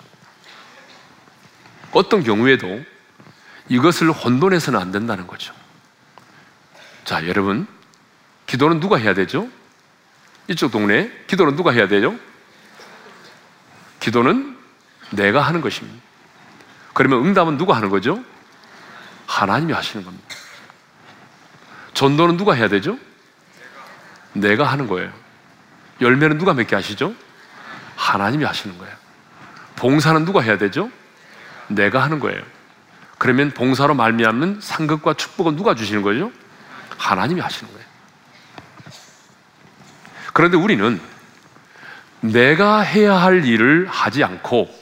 어떤 1.92 2.22
경우에도 2.22 2.82
이것을 3.68 4.10
혼돈해서는 4.10 4.78
안 4.80 4.92
된다는 4.92 5.26
거죠. 5.26 5.54
자, 7.04 7.26
여러분, 7.26 7.66
기도는 8.46 8.80
누가 8.80 8.96
해야 8.96 9.14
되죠? 9.14 9.48
이쪽 10.48 10.70
동네 10.70 11.10
기도는 11.26 11.56
누가 11.56 11.70
해야 11.72 11.86
되죠? 11.88 12.18
기도는 14.00 14.56
내가 15.10 15.42
하는 15.42 15.60
것입니다. 15.60 15.98
그러면 16.94 17.24
응답은 17.24 17.58
누가 17.58 17.76
하는 17.76 17.90
거죠? 17.90 18.22
하나님이 19.26 19.72
하시는 19.72 20.04
겁니다. 20.04 20.26
전도는 21.92 22.36
누가 22.36 22.54
해야 22.54 22.68
되죠? 22.68 22.98
내가 24.32 24.64
하는 24.64 24.86
거예요. 24.86 25.12
열매는 26.00 26.38
누가 26.38 26.54
맺게 26.54 26.74
하시죠? 26.74 27.14
하나님이 27.96 28.44
하시는 28.44 28.78
거예요. 28.78 28.94
봉사는 29.76 30.24
누가 30.24 30.40
해야 30.40 30.56
되죠? 30.56 30.90
내가 31.68 32.02
하는 32.02 32.20
거예요. 32.20 32.40
그러면 33.18 33.50
봉사로 33.50 33.94
말미암는 33.94 34.60
상급과 34.62 35.14
축복은 35.14 35.56
누가 35.56 35.74
주시는 35.74 36.02
거죠? 36.02 36.32
하나님이 36.96 37.40
하시는 37.40 37.70
거예요. 37.72 37.77
그런데 40.38 40.56
우리는 40.56 41.00
내가 42.20 42.78
해야 42.78 43.16
할 43.16 43.44
일을 43.44 43.88
하지 43.88 44.22
않고 44.22 44.72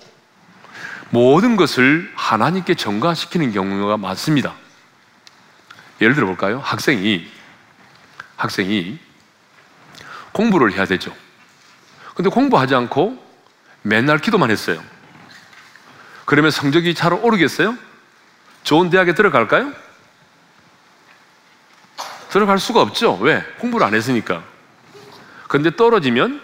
모든 1.08 1.56
것을 1.56 2.12
하나님께 2.14 2.74
전가시키는 2.74 3.52
경우가 3.52 3.96
많습니다. 3.96 4.52
예를 6.02 6.14
들어 6.14 6.26
볼까요? 6.26 6.60
학생이 6.62 7.26
학생이 8.36 8.98
공부를 10.32 10.74
해야 10.74 10.84
되죠. 10.84 11.10
근데 12.14 12.28
공부하지 12.28 12.74
않고 12.74 13.16
맨날 13.80 14.18
기도만 14.18 14.50
했어요. 14.50 14.84
그러면 16.26 16.50
성적이 16.50 16.94
잘 16.94 17.14
오르겠어요? 17.14 17.78
좋은 18.62 18.90
대학에 18.90 19.14
들어갈까요? 19.14 19.72
들어갈 22.28 22.58
수가 22.58 22.82
없죠. 22.82 23.16
왜? 23.22 23.40
공부를 23.58 23.86
안 23.86 23.94
했으니까. 23.94 24.55
근데 25.48 25.74
떨어지면 25.74 26.40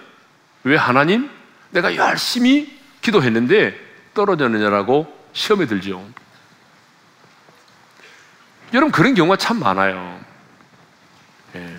왜 0.64 0.76
하나님 0.76 1.30
내가 1.70 1.96
열심히 1.96 2.78
기도했는데 3.00 3.78
떨어졌느냐라고 4.14 5.12
시험에 5.32 5.66
들죠. 5.66 6.06
여러분 8.74 8.92
그런 8.92 9.14
경우가 9.14 9.36
참 9.36 9.58
많아요. 9.58 10.20
예. 11.56 11.76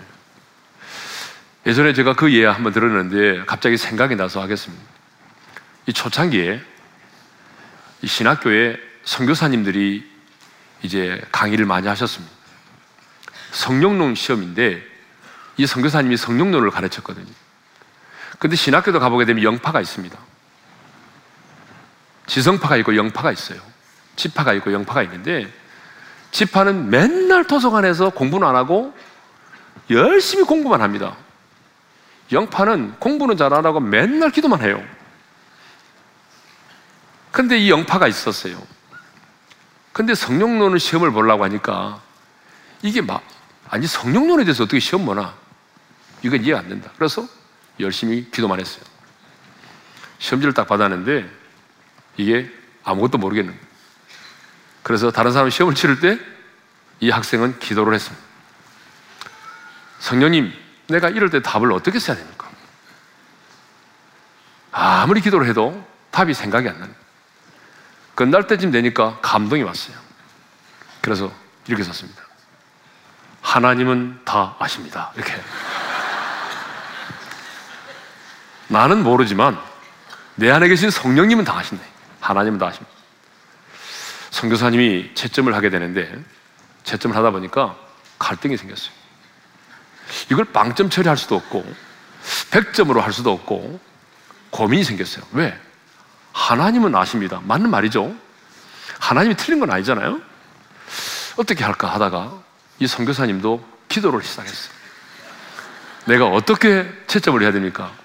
예전에 1.65 1.93
제가 1.93 2.13
그 2.13 2.33
예화 2.33 2.53
한번 2.53 2.73
들었는데 2.73 3.45
갑자기 3.45 3.77
생각이 3.77 4.15
나서 4.15 4.41
하겠습니다. 4.41 4.83
이 5.87 5.93
초창기에 5.93 6.61
이 8.01 8.07
신학교에 8.07 8.77
선교사님들이 9.05 10.11
이제 10.81 11.21
강의를 11.31 11.65
많이 11.65 11.87
하셨습니다. 11.87 12.33
성령론 13.51 14.15
시험인데 14.15 14.92
이 15.57 15.65
선교사님이 15.67 16.17
성령론을 16.17 16.71
가르쳤거든요. 16.71 17.31
근데 18.39 18.55
신학교도 18.55 18.99
가보게 18.99 19.25
되면 19.25 19.43
영파가 19.43 19.79
있습니다. 19.81 20.17
지성파가 22.25 22.77
있고 22.77 22.95
영파가 22.95 23.31
있어요. 23.31 23.59
지파가 24.15 24.53
있고 24.53 24.73
영파가 24.73 25.03
있는데 25.03 25.51
지파는 26.31 26.89
맨날 26.89 27.45
도서관에서 27.45 28.09
공부는 28.09 28.47
안 28.47 28.55
하고 28.55 28.93
열심히 29.89 30.43
공부만 30.43 30.81
합니다. 30.81 31.15
영파는 32.31 32.95
공부는 32.99 33.37
잘 33.37 33.53
안 33.53 33.65
하고 33.65 33.79
맨날 33.79 34.31
기도만 34.31 34.61
해요. 34.61 34.83
근데 37.31 37.57
이 37.57 37.69
영파가 37.69 38.07
있었어요. 38.07 38.61
근데 39.91 40.15
성령론을 40.15 40.79
시험을 40.79 41.11
보려고 41.11 41.43
하니까 41.43 42.01
이게 42.81 43.01
막 43.01 43.21
아니 43.69 43.85
성령론에 43.85 44.43
대해서 44.43 44.63
어떻게 44.63 44.79
시험 44.79 45.05
보나? 45.05 45.33
이건 46.23 46.43
이해가 46.43 46.59
안 46.59 46.69
된다. 46.69 46.89
그래서 46.97 47.27
열심히 47.79 48.29
기도만 48.31 48.59
했어요. 48.59 48.83
시험지를 50.19 50.53
딱 50.53 50.67
받았는데 50.67 51.29
이게 52.17 52.51
아무것도 52.83 53.17
모르겠는 53.17 53.53
거예요. 53.53 53.67
그래서 54.81 55.11
다른 55.11 55.31
사람 55.31 55.49
시험을 55.49 55.75
치를 55.75 55.99
때 55.99 56.33
이 57.03 57.09
학생은 57.09 57.59
기도를 57.59 57.93
했습니다. 57.93 58.23
성령님, 59.99 60.53
내가 60.87 61.09
이럴 61.09 61.29
때 61.29 61.41
답을 61.41 61.73
어떻게 61.73 61.99
써야 61.99 62.15
됩니까? 62.15 62.49
아무리 64.71 65.19
기도를 65.19 65.47
해도 65.47 65.85
답이 66.11 66.33
생각이 66.33 66.69
안 66.69 66.79
나는 66.79 66.95
끝날 68.15 68.47
때쯤 68.47 68.71
되니까 68.71 69.19
감동이 69.21 69.63
왔어요. 69.63 69.97
그래서 71.01 71.29
이렇게 71.67 71.83
썼습니다. 71.83 72.23
하나님은 73.41 74.21
다 74.23 74.55
아십니다. 74.59 75.11
이렇게. 75.15 75.33
나는 78.73 79.03
모르지만 79.03 79.55
내 80.33 80.49
안에 80.49 80.67
계신 80.67 80.89
성령님은 80.89 81.43
다 81.43 81.55
아신다. 81.59 81.83
하나님은 82.19 82.57
다 82.57 82.65
아십니다. 82.65 82.91
선교사님이 84.31 85.11
채점을 85.13 85.53
하게 85.53 85.69
되는데 85.69 86.11
채점을 86.83 87.15
하다 87.15 87.29
보니까 87.29 87.77
갈등이 88.17 88.57
생겼어요. 88.57 88.91
이걸 90.31 90.45
빵점 90.45 90.89
처리할 90.89 91.17
수도 91.17 91.35
없고 91.35 91.63
100점으로 92.49 92.99
할 92.99 93.13
수도 93.13 93.31
없고 93.31 93.79
고민이 94.49 94.83
생겼어요. 94.83 95.23
왜? 95.33 95.55
하나님은 96.31 96.95
아십니다. 96.95 97.41
맞는 97.43 97.69
말이죠. 97.69 98.15
하나님이 98.99 99.37
틀린 99.37 99.59
건 99.59 99.69
아니잖아요. 99.69 100.19
어떻게 101.37 101.63
할까 101.63 101.93
하다가 101.93 102.41
이 102.79 102.87
선교사님도 102.87 103.63
기도를 103.87 104.23
시작했어요. 104.23 104.73
내가 106.05 106.25
어떻게 106.25 106.91
채점을 107.05 107.39
해야 107.39 107.51
됩니까? 107.51 108.02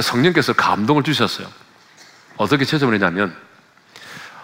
성령께서 0.00 0.52
감동을 0.52 1.02
주셨어요. 1.02 1.46
어떻게 2.36 2.64
채점을 2.64 2.92
했냐면 2.94 3.36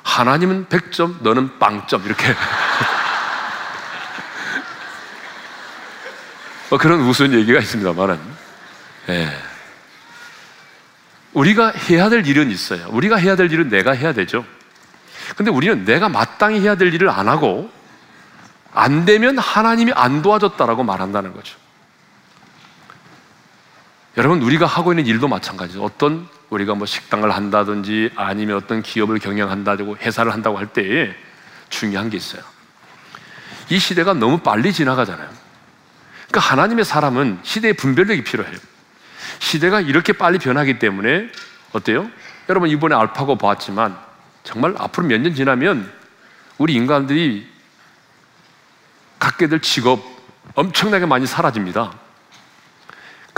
하나님은 0.02 0.66
100점, 0.66 1.22
너는 1.22 1.58
빵점 1.58 2.04
이렇게 2.04 2.34
뭐 6.70 6.78
그런 6.78 7.00
우스운 7.00 7.32
얘기가 7.32 7.58
있습니다만은 7.58 8.18
예. 9.08 9.30
우리가 11.32 11.70
해야 11.70 12.08
될 12.08 12.26
일은 12.26 12.50
있어요. 12.50 12.88
우리가 12.90 13.16
해야 13.16 13.36
될 13.36 13.52
일은 13.52 13.68
내가 13.68 13.92
해야 13.92 14.12
되죠. 14.12 14.44
근데 15.36 15.50
우리는 15.50 15.84
내가 15.84 16.08
마땅히 16.08 16.60
해야 16.60 16.74
될 16.76 16.92
일을 16.92 17.08
안 17.08 17.28
하고 17.28 17.70
안 18.72 19.04
되면 19.04 19.38
하나님이 19.38 19.92
안 19.94 20.22
도와줬다라고 20.22 20.82
말한다는 20.84 21.34
거죠. 21.34 21.59
여러분, 24.16 24.42
우리가 24.42 24.66
하고 24.66 24.92
있는 24.92 25.06
일도 25.06 25.28
마찬가지죠. 25.28 25.82
어떤 25.82 26.28
우리가 26.50 26.74
뭐 26.74 26.86
식당을 26.86 27.30
한다든지 27.30 28.10
아니면 28.16 28.56
어떤 28.56 28.82
기업을 28.82 29.18
경영한다고 29.20 29.98
회사를 29.98 30.32
한다고 30.32 30.58
할 30.58 30.66
때에 30.66 31.14
중요한 31.68 32.10
게 32.10 32.16
있어요. 32.16 32.42
이 33.68 33.78
시대가 33.78 34.14
너무 34.14 34.38
빨리 34.38 34.72
지나가잖아요. 34.72 35.28
그러니까 36.28 36.40
하나님의 36.40 36.84
사람은 36.84 37.38
시대의 37.44 37.74
분별력이 37.74 38.24
필요해요. 38.24 38.56
시대가 39.38 39.80
이렇게 39.80 40.12
빨리 40.12 40.38
변하기 40.38 40.80
때문에 40.80 41.28
어때요? 41.72 42.10
여러분 42.48 42.68
이번에 42.68 42.96
알파고 42.96 43.36
보았지만 43.36 43.96
정말 44.42 44.74
앞으로 44.76 45.06
몇 45.06 45.20
년 45.20 45.34
지나면 45.34 45.90
우리 46.58 46.74
인간들이 46.74 47.48
갖게 49.20 49.46
될 49.46 49.60
직업 49.60 50.02
엄청나게 50.56 51.06
많이 51.06 51.26
사라집니다. 51.26 51.92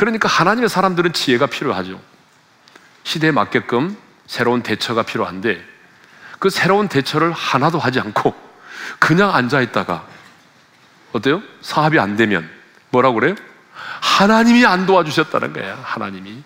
그러니까 0.03 0.29
하나님의 0.29 0.69
사람들은 0.69 1.12
지혜가 1.12 1.47
필요하죠. 1.47 2.01
시대에 3.05 3.31
맞게끔 3.31 3.97
새로운 4.27 4.65
대처가 4.65 5.05
필요한데 5.05 5.65
그 6.41 6.51
새로운 6.51 6.88
대처를 6.88 7.31
하나도 7.31 7.79
하지 7.79 8.01
않고 8.01 8.35
그냥 8.99 9.33
앉아 9.33 9.61
있다가 9.61 10.05
어때요? 11.12 11.41
사업이 11.61 12.01
안 12.01 12.17
되면 12.17 12.51
뭐라고 12.91 13.15
그래요? 13.15 13.37
하나님이 14.01 14.67
안 14.67 14.87
도와주셨다는 14.87 15.53
거야, 15.53 15.79
하나님이. 15.85 16.43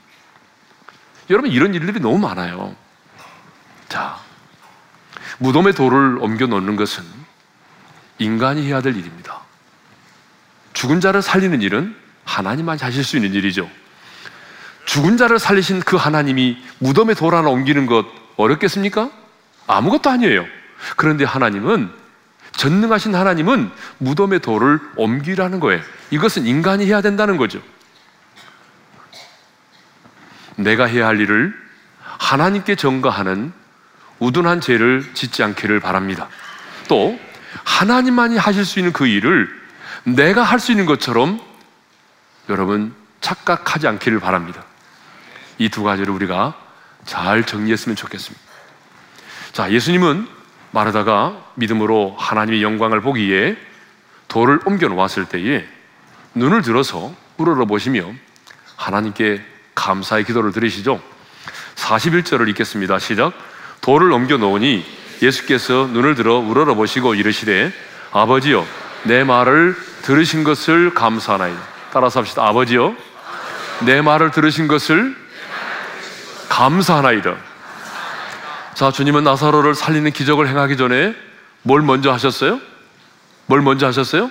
여러분, 1.30 1.50
이런 1.50 1.72
일들이 1.72 1.98
너무 1.98 2.18
많아요. 2.18 2.76
자, 3.88 4.18
무덤에 5.38 5.72
돌을 5.72 6.18
옮겨 6.18 6.46
놓는 6.46 6.76
것은 6.76 7.04
인간이 8.18 8.66
해야 8.66 8.82
될 8.82 8.94
일입니다. 8.96 9.40
죽은 10.74 11.00
자를 11.00 11.22
살리는 11.22 11.62
일은 11.62 12.05
하나님만 12.26 12.78
하실 12.78 13.02
수 13.02 13.16
있는 13.16 13.32
일이죠. 13.32 13.70
죽은 14.84 15.16
자를 15.16 15.38
살리신 15.38 15.80
그 15.80 15.96
하나님이 15.96 16.62
무덤에 16.78 17.14
돌 17.14 17.34
하나 17.34 17.48
옮기는 17.48 17.86
것 17.86 18.06
어렵겠습니까? 18.36 19.10
아무것도 19.66 20.10
아니에요. 20.10 20.44
그런데 20.96 21.24
하나님은 21.24 21.90
전능하신 22.52 23.14
하나님은 23.14 23.70
무덤의 23.98 24.40
돌을 24.40 24.78
옮기라는 24.96 25.60
거예요. 25.60 25.82
이것은 26.10 26.46
인간이 26.46 26.86
해야 26.86 27.00
된다는 27.00 27.36
거죠. 27.36 27.60
내가 30.56 30.84
해야 30.86 31.06
할 31.06 31.20
일을 31.20 31.54
하나님께 32.00 32.76
전가하는 32.76 33.52
우둔한 34.18 34.60
죄를 34.60 35.04
짓지 35.14 35.42
않기를 35.42 35.80
바랍니다. 35.80 36.28
또 36.88 37.18
하나님만이 37.64 38.38
하실 38.38 38.64
수 38.64 38.78
있는 38.78 38.92
그 38.92 39.06
일을 39.06 39.48
내가 40.04 40.42
할 40.42 40.58
수 40.58 40.72
있는 40.72 40.86
것처럼 40.86 41.40
여러분 42.48 42.94
착각하지 43.20 43.88
않기를 43.88 44.20
바랍니다. 44.20 44.64
이 45.58 45.68
두 45.68 45.82
가지를 45.82 46.12
우리가 46.12 46.54
잘 47.04 47.44
정리했으면 47.44 47.96
좋겠습니다. 47.96 48.44
자, 49.52 49.70
예수님은 49.70 50.28
마르다가 50.70 51.42
믿음으로 51.54 52.14
하나님의 52.18 52.62
영광을 52.62 53.00
보기에 53.00 53.56
돌을 54.28 54.60
옮겨 54.66 54.88
놓았을 54.88 55.26
때에 55.26 55.66
눈을 56.34 56.62
들어서 56.62 57.14
우러러 57.38 57.64
보시며 57.64 58.12
하나님께 58.76 59.42
감사의 59.74 60.24
기도를 60.24 60.52
드리시죠. 60.52 61.00
41절을 61.76 62.48
읽겠습니다. 62.50 62.98
시작. 62.98 63.32
돌을 63.80 64.12
옮겨 64.12 64.36
놓으니 64.36 64.84
예수께서 65.22 65.88
눈을 65.92 66.14
들어 66.14 66.38
우러러 66.38 66.74
보시고 66.74 67.14
이르시되 67.14 67.72
아버지여 68.12 68.66
내 69.04 69.24
말을 69.24 69.76
들으신 70.02 70.44
것을 70.44 70.92
감사하나이다. 70.92 71.75
따라서 71.96 72.20
합시다. 72.20 72.46
아버지여 72.46 72.94
내 73.86 74.02
말을 74.02 74.30
들으신 74.30 74.68
것을 74.68 75.16
감사하나이다. 76.50 77.36
자, 78.74 78.90
주님은 78.90 79.24
나사로를 79.24 79.74
살리는 79.74 80.10
기적을 80.10 80.46
행하기 80.46 80.76
전에 80.76 81.14
뭘 81.62 81.80
먼저 81.80 82.12
하셨어요? 82.12 82.60
뭘 83.46 83.62
먼저 83.62 83.86
하셨어요? 83.86 84.30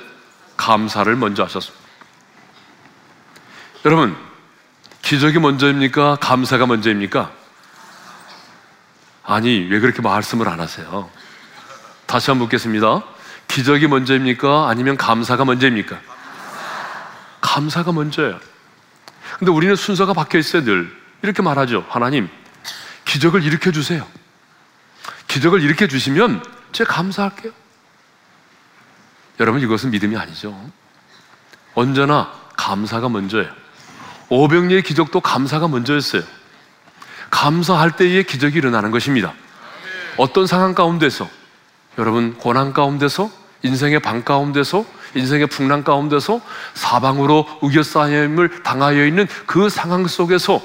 감사를 0.57 1.15
먼저 1.15 1.43
하셨습니다. 1.45 1.83
여러분, 3.83 4.15
기적이 5.01 5.39
먼저입니까? 5.39 6.17
감사가 6.21 6.67
먼저입니까? 6.67 7.31
아니, 9.23 9.67
왜 9.71 9.79
그렇게 9.79 10.03
말씀을 10.03 10.47
안 10.49 10.59
하세요? 10.59 11.09
다시 12.05 12.29
한번 12.29 12.45
묻겠습니다. 12.45 13.01
기적이 13.47 13.87
먼저입니까? 13.87 14.69
아니면 14.69 14.97
감사가 14.97 15.45
먼저입니까? 15.45 15.99
감사가 17.45 17.91
먼저예요. 17.91 18.39
근데 19.37 19.51
우리는 19.51 19.75
순서가 19.75 20.13
바뀌어 20.13 20.39
있어요, 20.39 20.63
늘. 20.63 20.91
이렇게 21.21 21.43
말하죠. 21.43 21.85
하나님, 21.87 22.27
기적을 23.05 23.43
일으켜 23.43 23.71
주세요. 23.71 24.05
기적을 25.27 25.61
일으켜 25.61 25.87
주시면 25.87 26.43
제가 26.71 26.93
감사할게요. 26.93 27.53
여러분, 29.39 29.61
이것은 29.61 29.91
믿음이 29.91 30.17
아니죠. 30.17 30.59
언제나 31.75 32.33
감사가 32.57 33.09
먼저예요. 33.09 33.51
오병리의 34.29 34.81
기적도 34.81 35.21
감사가 35.21 35.67
먼저였어요. 35.67 36.23
감사할 37.29 37.95
때에 37.95 38.23
기적이 38.23 38.57
일어나는 38.57 38.89
것입니다. 38.91 39.33
어떤 40.17 40.47
상황 40.47 40.73
가운데서 40.73 41.29
여러분 41.99 42.35
고난 42.37 42.73
가운데서 42.73 43.29
인생의 43.61 43.99
방 43.99 44.23
가운데서 44.23 44.85
인생의 45.15 45.47
풍랑 45.47 45.83
가운데서 45.83 46.41
사방으로 46.73 47.47
우겨싸임을 47.61 48.63
당하여 48.63 49.05
있는 49.05 49.27
그 49.45 49.69
상황 49.69 50.05
속에서 50.07 50.61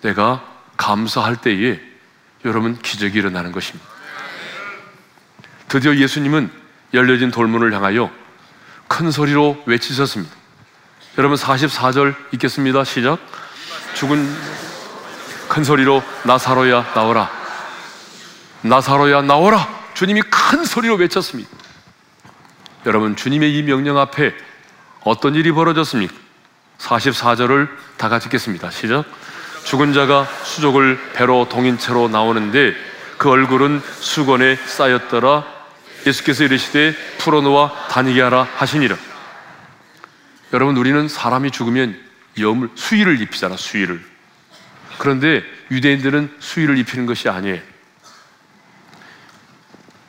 내가 0.00 0.44
감사할 0.76 1.36
때에 1.36 1.80
여러분 2.44 2.78
기적이 2.78 3.18
일어나는 3.18 3.52
것입니다. 3.52 3.86
드디어 5.68 5.94
예수님은 5.94 6.50
열려진 6.94 7.30
돌문을 7.30 7.74
향하여 7.74 8.10
큰 8.86 9.10
소리로 9.10 9.62
외치셨습니다. 9.66 10.34
여러분 11.18 11.36
44절 11.36 12.14
읽겠습니다. 12.32 12.84
시작. 12.84 13.18
죽은 13.94 14.34
큰 15.48 15.64
소리로 15.64 16.02
나사로야 16.24 16.92
나오라. 16.94 17.30
나사로야 18.62 19.22
나오라. 19.22 19.68
주님이 19.94 20.22
큰 20.22 20.64
소리로 20.64 20.94
외쳤습니다. 20.94 21.50
여러분 22.88 23.16
주님의 23.16 23.54
이 23.54 23.62
명령 23.64 23.98
앞에 23.98 24.34
어떤 25.04 25.34
일이 25.34 25.52
벌어졌습니까? 25.52 26.14
44절을 26.78 27.68
다 27.98 28.08
같이 28.08 28.28
읽겠습니다. 28.28 28.70
시작. 28.70 29.04
죽은 29.64 29.92
자가 29.92 30.26
수족을 30.42 30.98
배로 31.12 31.46
동인 31.50 31.76
채로 31.76 32.08
나오는데 32.08 32.74
그 33.18 33.28
얼굴은 33.28 33.82
수건에 34.00 34.56
쌓였더라. 34.56 35.44
예수께서 36.06 36.44
이르시되 36.44 36.94
풀어놓아 37.18 37.88
다니게 37.88 38.22
하라 38.22 38.48
하시니라. 38.56 38.96
여러분 40.54 40.74
우리는 40.78 41.08
사람이 41.08 41.50
죽으면 41.50 41.94
염을 42.40 42.70
수의를 42.74 43.20
입히잖아 43.20 43.58
수의를. 43.58 44.02
그런데 44.96 45.44
유대인들은 45.70 46.36
수의를 46.38 46.78
입히는 46.78 47.04
것이 47.04 47.28
아니에요. 47.28 47.60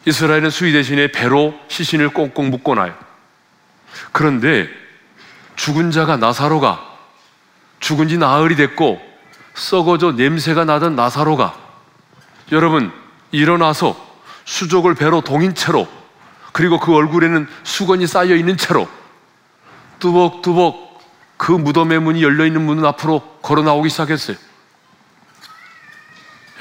이스라엘은 0.10 0.50
수의 0.50 0.74
대신에 0.74 1.12
배로 1.12 1.54
시신을 1.68 2.10
꽁꽁 2.10 2.50
묶어놔요. 2.50 2.96
그런데 4.12 4.68
죽은 5.56 5.92
자가 5.92 6.18
나사로가 6.18 6.84
죽은 7.80 8.08
지 8.08 8.18
나흘이 8.18 8.56
됐고 8.56 9.00
썩어져 9.54 10.14
냄새가 10.14 10.66
나던 10.66 10.96
나사로가 10.96 11.56
여러분 12.52 12.92
일어나서 13.32 13.96
수족을 14.46 14.96
배로 14.96 15.22
동인 15.22 15.54
채로 15.54 15.88
그리고 16.54 16.80
그 16.80 16.96
얼굴에는 16.96 17.48
수건이 17.64 18.08
쌓여 18.08 18.36
있는 18.36 18.58
채로 18.58 18.90
뚜벅뚜벅 20.00 20.90
그 21.38 21.52
무덤의 21.52 22.00
문이 22.00 22.24
열려 22.24 22.48
있는 22.48 22.66
문 22.66 22.84
앞으로 22.84 23.22
걸어 23.44 23.62
나오기 23.62 23.90
시작했어요. 23.90 24.38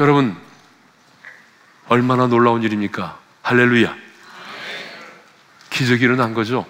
여러분 0.01 0.37
얼마나 1.89 2.27
놀라운 2.27 2.63
일입니까? 2.63 3.28
할렐루야. 3.49 3.97
기적이 5.71 6.05
일어난 6.05 6.35
거죠. 6.35 6.67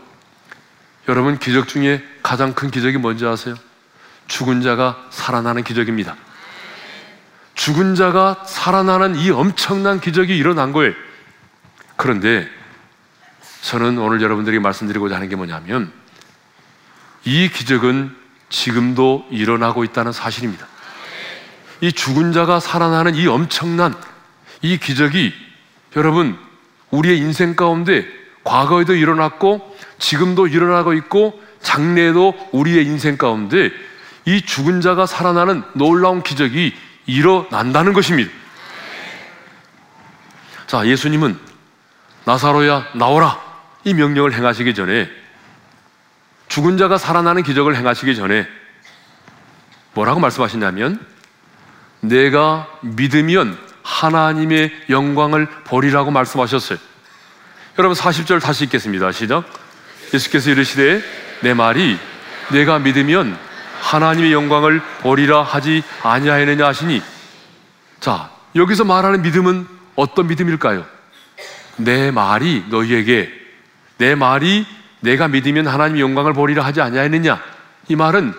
여러분 1.08 1.36
기적 1.36 1.66
중에 1.66 2.04
가장 2.22 2.54
큰 2.54 2.70
기적이 2.70 2.98
뭔지 2.98 3.26
아세요? 3.26 3.56
죽은 4.28 4.62
자가 4.62 5.08
살아나는 5.10 5.64
기적입니다. 5.64 6.14
죽은 7.54 7.96
자가 7.96 8.44
살아나는 8.46 9.16
이 9.16 9.28
엄청난 9.30 10.00
기적이 10.00 10.38
일어난 10.38 10.70
거예요. 10.70 10.94
그런데 11.96 12.48
저는 13.62 13.98
오늘 13.98 14.22
여러분들에게 14.22 14.60
말씀드리고자 14.60 15.16
하는 15.16 15.28
게 15.28 15.34
뭐냐면 15.34 15.92
이 17.24 17.48
기적은 17.48 18.14
지금도 18.50 19.26
일어나고 19.32 19.82
있다는 19.82 20.12
사실입니다. 20.12 20.64
이 21.80 21.90
죽은 21.90 22.30
자가 22.30 22.60
살아나는 22.60 23.16
이 23.16 23.26
엄청난 23.26 24.00
이 24.62 24.78
기적이 24.78 25.34
여러분 25.96 26.46
우리의 26.90 27.18
인생 27.18 27.54
가운데 27.54 28.06
과거에도 28.44 28.94
일어났고 28.94 29.76
지금도 29.98 30.46
일어나고 30.46 30.94
있고 30.94 31.40
장래에도 31.60 32.34
우리의 32.52 32.86
인생 32.86 33.16
가운데 33.16 33.70
이 34.24 34.42
죽은 34.42 34.80
자가 34.80 35.06
살아나는 35.06 35.62
놀라운 35.74 36.22
기적이 36.22 36.74
일어난다는 37.06 37.92
것입니다. 37.92 38.30
자, 40.66 40.86
예수님은 40.86 41.38
나사로야 42.24 42.88
나오라 42.94 43.40
이 43.84 43.94
명령을 43.94 44.34
행하시기 44.34 44.74
전에 44.74 45.08
죽은 46.48 46.76
자가 46.76 46.98
살아나는 46.98 47.42
기적을 47.42 47.74
행하시기 47.76 48.14
전에 48.16 48.46
뭐라고 49.94 50.20
말씀하시냐면 50.20 51.04
내가 52.00 52.68
믿으면 52.82 53.58
하나님의 53.88 54.70
영광을 54.90 55.46
보리라고 55.64 56.10
말씀하셨어요. 56.10 56.78
여러분 57.78 57.96
40절 57.96 58.40
다시 58.40 58.64
읽겠습니다. 58.64 59.10
시작. 59.12 59.44
예수께서 60.12 60.50
이르시되 60.50 61.02
내 61.40 61.54
말이 61.54 61.98
내가 62.50 62.78
믿으면 62.78 63.36
하나님의 63.80 64.32
영광을 64.32 64.82
보리라 65.00 65.42
하지 65.42 65.82
아니하였느냐 66.02 66.66
하시니 66.66 67.02
자 68.00 68.30
여기서 68.54 68.84
말하는 68.84 69.22
믿음은 69.22 69.66
어떤 69.96 70.26
믿음일까요? 70.26 70.84
내 71.76 72.10
말이 72.10 72.64
너희에게 72.68 73.32
내 73.96 74.14
말이 74.14 74.66
내가 75.00 75.28
믿으면 75.28 75.66
하나님의 75.66 76.02
영광을 76.02 76.32
보리라 76.32 76.64
하지 76.64 76.80
아니하였느냐 76.80 77.42
이 77.88 77.96
말은 77.96 78.34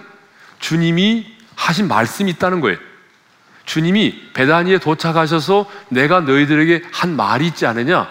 주님이 0.60 1.26
하신 1.56 1.88
말씀이 1.88 2.30
있다는 2.32 2.62
거예요. 2.62 2.78
주님이 3.70 4.32
베다니에 4.34 4.80
도착하셔서 4.80 5.70
내가 5.90 6.22
너희들에게 6.22 6.86
한 6.92 7.16
말이 7.16 7.46
있지 7.46 7.68
않느냐? 7.68 8.10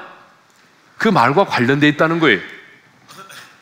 그 0.96 1.08
말과 1.08 1.46
관련되어 1.46 1.90
있다는 1.90 2.20
거예요. 2.20 2.38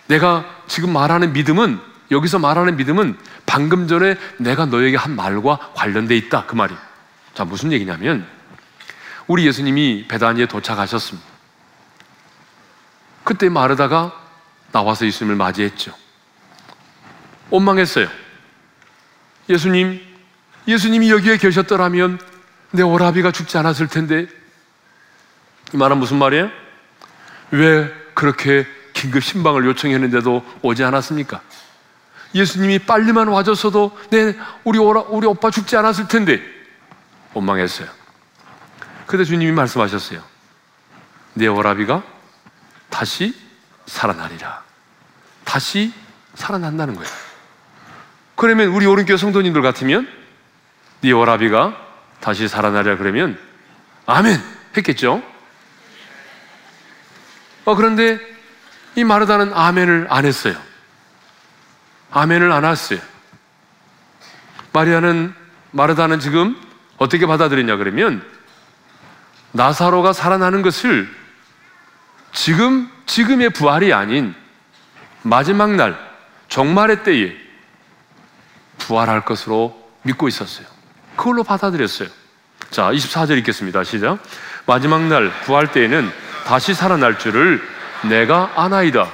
내가 0.06 0.44
지금 0.66 0.92
말하는 0.92 1.32
믿음은 1.32 1.80
여기서 2.10 2.38
말하는 2.38 2.76
믿음은 2.76 3.18
방금 3.46 3.88
전에 3.88 4.16
내가 4.36 4.66
너에게 4.66 4.98
한 4.98 5.16
말과 5.16 5.56
관련되어 5.74 6.18
있다 6.18 6.44
그 6.44 6.54
말이. 6.54 6.74
자 7.32 7.46
무슨 7.46 7.72
얘기냐면 7.72 8.26
우리 9.26 9.46
예수님이 9.46 10.04
베다니에 10.06 10.48
도착하셨습니다. 10.48 11.26
그때 13.24 13.48
마르다가 13.48 14.12
나와서 14.70 15.06
예수님을 15.06 15.36
맞이했죠. 15.36 15.94
원망했어요. 17.48 18.08
예수님 19.48 20.05
예수님이 20.68 21.10
여기에 21.10 21.38
계셨더라면 21.38 22.20
내 22.72 22.82
오라비가 22.82 23.30
죽지 23.30 23.58
않았을 23.58 23.88
텐데 23.88 24.26
이 25.72 25.76
말은 25.76 25.98
무슨 25.98 26.18
말이에요? 26.18 26.50
왜 27.50 27.92
그렇게 28.14 28.66
긴급 28.92 29.22
신방을 29.22 29.64
요청했는데도 29.66 30.44
오지 30.62 30.82
않았습니까? 30.84 31.40
예수님이 32.34 32.80
빨리만 32.80 33.28
와줬어도 33.28 33.96
내 34.10 34.34
우리 34.64 34.78
오라, 34.78 35.02
우리 35.08 35.26
오빠 35.26 35.50
죽지 35.50 35.76
않았을 35.76 36.08
텐데 36.08 36.42
원망했어요. 37.34 37.88
그때 39.06 39.24
주님이 39.24 39.52
말씀하셨어요. 39.52 40.22
내 41.34 41.46
오라비가 41.46 42.02
다시 42.90 43.34
살아나리라. 43.86 44.64
다시 45.44 45.92
살아난다는 46.34 46.94
거예요. 46.94 47.10
그러면 48.34 48.68
우리 48.68 48.86
오른교 48.86 49.16
성도님들 49.16 49.62
같으면 49.62 50.08
네 51.06 51.12
오라비가 51.12 51.76
다시 52.18 52.48
살아나려 52.48 52.98
그러면 52.98 53.38
아멘 54.06 54.42
했겠죠. 54.76 55.22
어, 57.64 57.76
그런데 57.76 58.18
이 58.96 59.04
마르다는 59.04 59.52
아멘을 59.54 60.08
안 60.10 60.24
했어요. 60.24 60.56
아멘을 62.10 62.50
안 62.50 62.64
했어요. 62.64 62.98
마리아는 64.72 65.32
마르다는 65.70 66.18
지금 66.18 66.60
어떻게 66.98 67.24
받아들였냐 67.24 67.76
그러면 67.76 68.24
나사로가 69.52 70.12
살아나는 70.12 70.62
것을 70.62 71.08
지금 72.32 72.90
지금의 73.06 73.50
부활이 73.50 73.92
아닌 73.92 74.34
마지막 75.22 75.70
날 75.76 75.96
종말의 76.48 77.04
때에 77.04 77.36
부활할 78.78 79.24
것으로 79.24 79.88
믿고 80.02 80.26
있었어요. 80.26 80.75
그걸로 81.16 81.42
받아들였어요. 81.42 82.08
자, 82.70 82.90
24절 82.90 83.38
읽겠습니다. 83.38 83.84
시작. 83.84 84.18
마지막 84.66 85.02
날 85.02 85.30
부활 85.42 85.70
때에는 85.72 86.10
다시 86.44 86.74
살아날 86.74 87.18
줄을 87.18 87.62
내가 88.08 88.52
아나이다. 88.56 89.10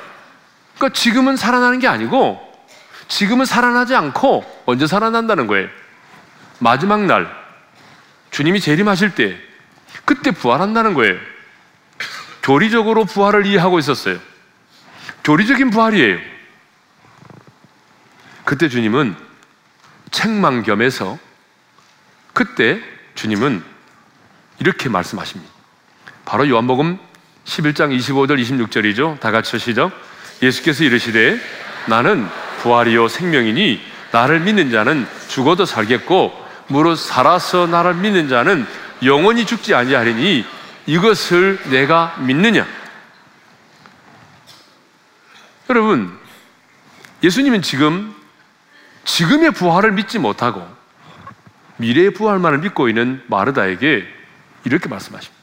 그러니까 0.76 0.98
지금은 0.98 1.36
살아나는 1.36 1.78
게 1.78 1.88
아니고 1.88 2.40
지금은 3.08 3.44
살아나지 3.44 3.94
않고 3.94 4.44
언제 4.66 4.86
살아난다는 4.86 5.46
거예요. 5.46 5.68
마지막 6.58 7.04
날 7.04 7.30
주님이 8.30 8.60
재림하실 8.60 9.14
때 9.14 9.38
그때 10.04 10.30
부활한다는 10.30 10.94
거예요. 10.94 11.18
교리적으로 12.42 13.04
부활을 13.04 13.46
이해하고 13.46 13.78
있었어요. 13.78 14.18
교리적인 15.24 15.70
부활이에요. 15.70 16.18
그때 18.44 18.68
주님은 18.68 19.14
책망겸에서 20.10 21.18
그때 22.32 22.80
주님은 23.14 23.62
이렇게 24.58 24.88
말씀하십니다. 24.88 25.52
바로 26.24 26.48
요한복음 26.48 26.98
11장 27.44 27.96
25절 27.96 28.40
26절이죠. 28.40 29.20
다 29.20 29.30
같이 29.30 29.58
시작. 29.58 29.92
예수께서 30.42 30.84
이르시되 30.84 31.40
나는 31.86 32.28
부활이요 32.62 33.08
생명이니 33.08 33.80
나를 34.12 34.40
믿는 34.40 34.70
자는 34.70 35.06
죽어도 35.28 35.64
살겠고 35.64 36.32
무릇 36.68 36.98
살아서 36.98 37.66
나를 37.66 37.94
믿는 37.94 38.28
자는 38.28 38.66
영원히 39.04 39.44
죽지 39.44 39.74
아니하리니 39.74 40.44
이것을 40.86 41.58
내가 41.70 42.16
믿느냐? 42.20 42.66
여러분, 45.70 46.18
예수님은 47.22 47.62
지금 47.62 48.14
지금의 49.04 49.52
부활을 49.52 49.92
믿지 49.92 50.18
못하고 50.18 50.66
미래의 51.76 52.12
부활만을 52.12 52.58
믿고 52.58 52.88
있는 52.88 53.22
마르다에게 53.28 54.06
이렇게 54.64 54.88
말씀하십니다. 54.88 55.42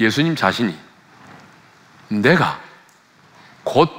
예수님 0.00 0.36
자신이 0.36 0.76
내가 2.08 2.60
곧 3.64 3.90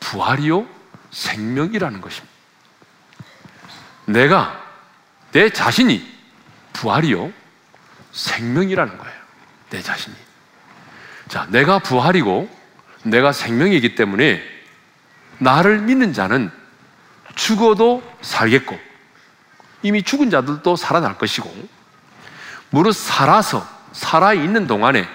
부활이요 0.00 0.66
생명이라는 1.10 2.00
것입니다. 2.00 2.34
내가 4.06 4.64
내 5.32 5.50
자신이 5.50 6.06
부활이요 6.72 7.32
생명이라는 8.12 8.96
거예요. 8.98 9.18
내 9.70 9.82
자신이. 9.82 10.16
자, 11.28 11.46
내가 11.50 11.78
부활이고 11.78 12.48
내가 13.04 13.32
생명이기 13.32 13.94
때문에 13.94 14.42
나를 15.38 15.80
믿는 15.80 16.12
자는 16.12 16.50
죽어도 17.34 18.02
살겠고 18.22 18.87
이미 19.82 20.02
죽은 20.02 20.30
자들도 20.30 20.76
살아날 20.76 21.18
것이고 21.18 21.68
무릇 22.70 22.94
살아서 22.94 23.66
살아있는 23.92 24.66
동안에 24.66 25.08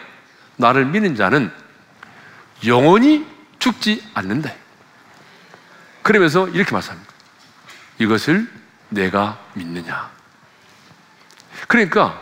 나를 0.57 0.85
믿는 0.85 1.15
자는 1.15 1.51
영원히 2.65 3.25
죽지 3.59 4.03
않는다. 4.13 4.51
그러면서 6.01 6.47
이렇게 6.49 6.71
말씀합니다. 6.71 7.13
이것을 7.99 8.49
내가 8.89 9.39
믿느냐. 9.53 10.09
그러니까 11.67 12.21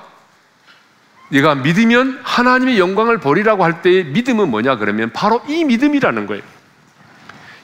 네가 1.29 1.55
믿으면 1.55 2.19
하나님의 2.23 2.77
영광을 2.77 3.19
보리라고 3.19 3.63
할 3.63 3.81
때의 3.81 4.05
믿음은 4.05 4.49
뭐냐 4.49 4.75
그러면 4.77 5.11
바로 5.13 5.41
이 5.47 5.63
믿음이라는 5.63 6.27
거예요. 6.27 6.43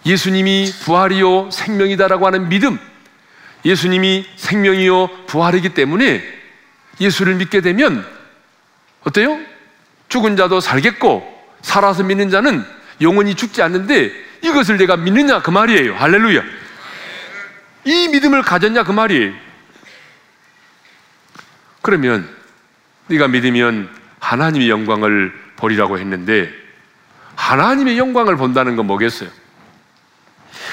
예수님이 0.06 0.72
부활이요 0.84 1.52
생명이다라고 1.52 2.26
하는 2.26 2.48
믿음. 2.50 2.80
예수님이 3.66 4.26
생명이요 4.36 5.26
부활이기 5.28 5.70
때문에 5.70 6.24
예수를 7.00 7.36
믿게 7.36 7.62
되면 7.62 8.06
어때요? 9.04 9.40
죽은 10.10 10.38
자도 10.38 10.60
살겠고 10.60 11.36
살아서 11.62 12.04
믿는 12.04 12.30
자는 12.30 12.66
영원히 13.02 13.36
죽지 13.36 13.62
않는데 13.62 14.12
이것을 14.42 14.78
내가 14.78 14.98
믿느냐 14.98 15.42
그 15.42 15.52
말이에요. 15.52 15.96
할렐루야. 15.96 16.44
이 17.86 18.08
믿음을 18.10 18.42
가졌냐 18.42 18.84
그 18.84 18.92
말이에요. 18.92 19.34
그러면 21.82 22.28
네가 23.08 23.28
믿으면 23.28 23.90
하나님의 24.20 24.70
영광을 24.70 25.34
보리라고 25.56 25.98
했는데 25.98 26.52
하나님의 27.36 27.98
영광을 27.98 28.36
본다는 28.36 28.76
건 28.76 28.88
뭐겠어요? 28.88 29.30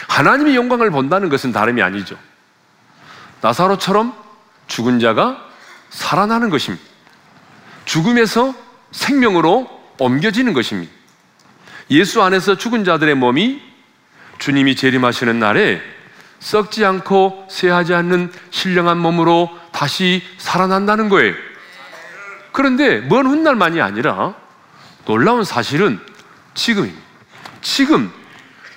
하나님의 0.08 0.56
영광을 0.56 0.90
본다는 0.90 1.28
것은 1.28 1.52
다름이 1.52 1.82
아니죠. 1.82 2.18
나사로처럼 3.44 4.14
죽은 4.68 5.00
자가 5.00 5.38
살아나는 5.90 6.48
것입니다. 6.48 6.82
죽음에서 7.84 8.54
생명으로 8.90 9.68
옮겨지는 9.98 10.54
것입니다. 10.54 10.90
예수 11.90 12.22
안에서 12.22 12.56
죽은 12.56 12.84
자들의 12.84 13.14
몸이 13.16 13.60
주님이 14.38 14.76
재림하시는 14.76 15.38
날에 15.38 15.82
썩지 16.40 16.86
않고 16.86 17.46
쇠하지 17.50 17.92
않는 17.92 18.32
신령한 18.50 18.96
몸으로 18.96 19.50
다시 19.72 20.22
살아난다는 20.38 21.10
거예요. 21.10 21.34
그런데 22.50 23.00
먼 23.00 23.26
훗날만이 23.26 23.82
아니라 23.82 24.34
놀라운 25.04 25.44
사실은 25.44 26.00
지금입니다. 26.54 27.02
지금 27.60 28.10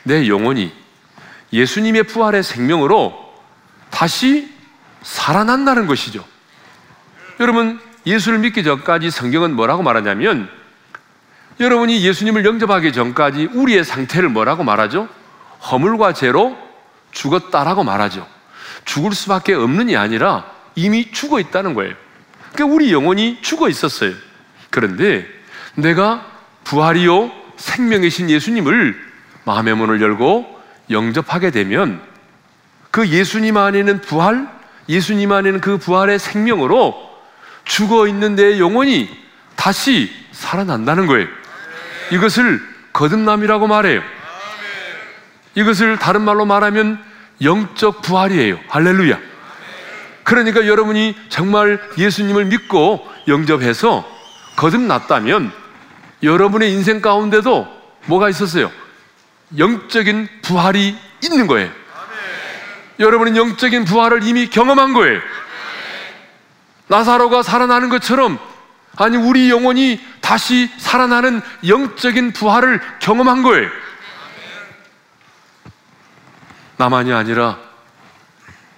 내 0.04 0.28
영혼이 0.28 0.74
예수님의 1.54 2.04
부활의 2.04 2.44
생명으로 2.44 3.28
다시 3.90 4.57
살아난다는 5.08 5.88
것이죠. 5.88 6.24
여러분, 7.40 7.80
예수를 8.06 8.40
믿기 8.40 8.64
전까지 8.64 9.10
성경은 9.10 9.56
뭐라고 9.56 9.82
말하냐면 9.82 10.50
여러분이 11.62 12.04
예수님을 12.04 12.46
영접하기 12.46 12.92
전까지 12.92 13.50
우리의 13.54 13.86
상태를 13.86 14.30
뭐라고 14.30 14.64
말하죠? 14.64 15.08
허물과 15.72 16.14
죄로 16.14 16.58
죽었다라고 17.12 17.84
말하죠. 17.84 18.28
죽을 18.84 19.14
수밖에 19.14 19.54
없는이 19.54 19.96
아니라 19.96 20.46
이미 20.76 21.12
죽어 21.12 21.40
있다는 21.40 21.74
거예요. 21.74 21.96
그러니까 22.54 22.76
우리 22.76 22.92
영혼이 22.92 23.42
죽어 23.42 23.70
있었어요. 23.70 24.14
그런데 24.70 25.26
내가 25.76 26.26
부활이요 26.66 27.32
생명이신 27.56 28.30
예수님을 28.30 29.00
마음의 29.46 29.76
문을 29.76 30.02
열고 30.02 30.62
영접하게 30.90 31.52
되면 31.52 32.02
그 32.92 33.08
예수님 33.08 33.58
안에는 33.58 34.02
부활, 34.02 34.57
예수님 34.90 35.32
안에는 35.32 35.62
그 35.62 35.78
부활의 35.78 36.20
생명으로 36.20 36.96
죽어 37.66 38.08
있는 38.08 38.36
내 38.36 38.60
영혼이 38.60 39.10
다시 39.56 40.12
살아난다는 40.32 41.08
거예요. 41.08 41.28
이것을 42.12 42.62
거듭남이라고 42.94 43.68
말해요. 43.68 44.02
이것을 45.56 45.98
다른 45.98 46.22
말로 46.22 46.46
말하면 46.46 47.04
영적 47.42 48.02
부활이에요. 48.02 48.60
할렐루야. 48.70 49.20
그러니까 50.24 50.68
여러분이 50.68 51.16
정말 51.30 51.82
예수님을 51.98 52.46
믿고 52.46 53.08
영접해서 53.28 54.06
거듭났다면 54.58 55.52
여러분의 56.24 56.72
인생 56.72 57.02
가운데도 57.02 57.68
뭐가 58.06 58.30
있었어요? 58.30 58.72
영적인 59.58 60.28
부활이 60.42 60.96
있는 61.24 61.48
거예요. 61.48 61.70
여러분은 63.00 63.38
영적인 63.38 63.86
부활을 63.86 64.24
이미 64.24 64.50
경험한 64.50 64.94
거예요. 64.94 65.20
나사로가 66.88 67.44
살아나는 67.44 67.90
것처럼 67.90 68.40
아니 68.96 69.18
우리 69.18 69.50
영혼이 69.50 70.00
다시 70.22 70.72
살아나는 70.78 71.42
영적인 71.68 72.34
부활을 72.34 72.82
경험한 73.00 73.44
거예요. 73.44 73.70
나만이 76.78 77.14
아니라 77.14 77.58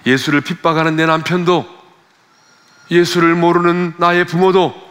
예수를 0.06 0.42
핍박하는 0.42 0.96
내 0.96 1.06
남편도 1.06 1.80
예수를 2.92 3.36
모르는 3.36 3.94
나의 3.98 4.26
부모도 4.26 4.90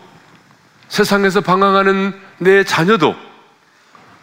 세상에서 0.89 1.41
방황하는 1.41 2.19
내 2.39 2.65
자녀도 2.65 3.15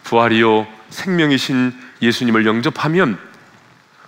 부활이요 0.04 0.66
생명이신 0.90 1.74
예수님을 2.02 2.46
영접하면 2.46 3.18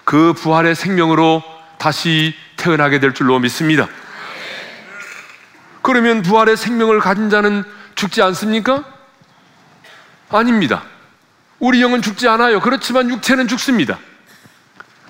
그 0.09 0.33
부활의 0.33 0.75
생명으로 0.75 1.43
다시 1.77 2.35
태어나게 2.57 2.99
될 2.99 3.13
줄로 3.13 3.39
믿습니다. 3.41 3.87
그러면 5.83 6.23
부활의 6.23 6.57
생명을 6.57 6.99
가진 7.01 7.29
자는 7.29 7.63
죽지 7.95 8.23
않습니까? 8.23 8.87
아닙니다. 10.31 10.83
우리 11.59 11.83
영은 11.83 12.01
죽지 12.01 12.27
않아요. 12.27 12.61
그렇지만 12.61 13.11
육체는 13.11 13.49
죽습니다. 13.49 13.99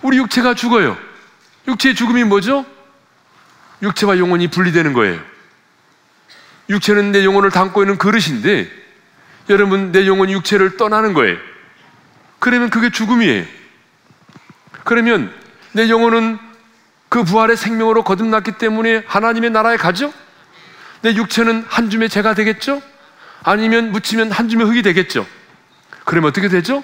우리 0.03 0.17
육체가 0.17 0.55
죽어요. 0.55 0.99
육체의 1.69 1.95
죽음이 1.95 2.25
뭐죠? 2.25 2.67
육체와 3.83 4.19
영혼이 4.19 4.49
분리되는 4.49 4.95
거예요. 4.95 5.21
육체는 6.71 7.13
내 7.13 7.25
영혼을 7.25 7.53
담고 7.53 7.85
있는 7.85 7.99
그릇인데 7.99 8.69
여러분 9.49 9.93
내 9.93 10.09
영혼이 10.09 10.33
육체를 10.33 10.77
떠나는 10.77 11.15
거예요. 11.15 11.37
그러면 12.41 12.69
그게 12.69 12.91
죽음이에요. 12.91 13.58
그러면 14.89 15.31
내 15.73 15.91
영혼은 15.91 16.39
그 17.11 17.23
부활의 17.23 17.59
생명으로 17.59 18.05
거듭났기 18.05 18.53
때문에 18.53 19.03
하나님의 19.07 19.51
나라에 19.51 19.77
가죠? 19.77 20.15
내 21.03 21.15
육체는 21.15 21.67
한 21.69 21.91
줌의 21.91 22.09
죄가 22.09 22.33
되겠죠? 22.33 22.81
아니면 23.43 23.93
묻히면 23.93 24.33
한 24.33 24.49
주면 24.49 24.67
흙이 24.67 24.81
되겠죠. 24.81 25.27
그러면 26.07 26.31
어떻게 26.31 26.49
되죠? 26.49 26.83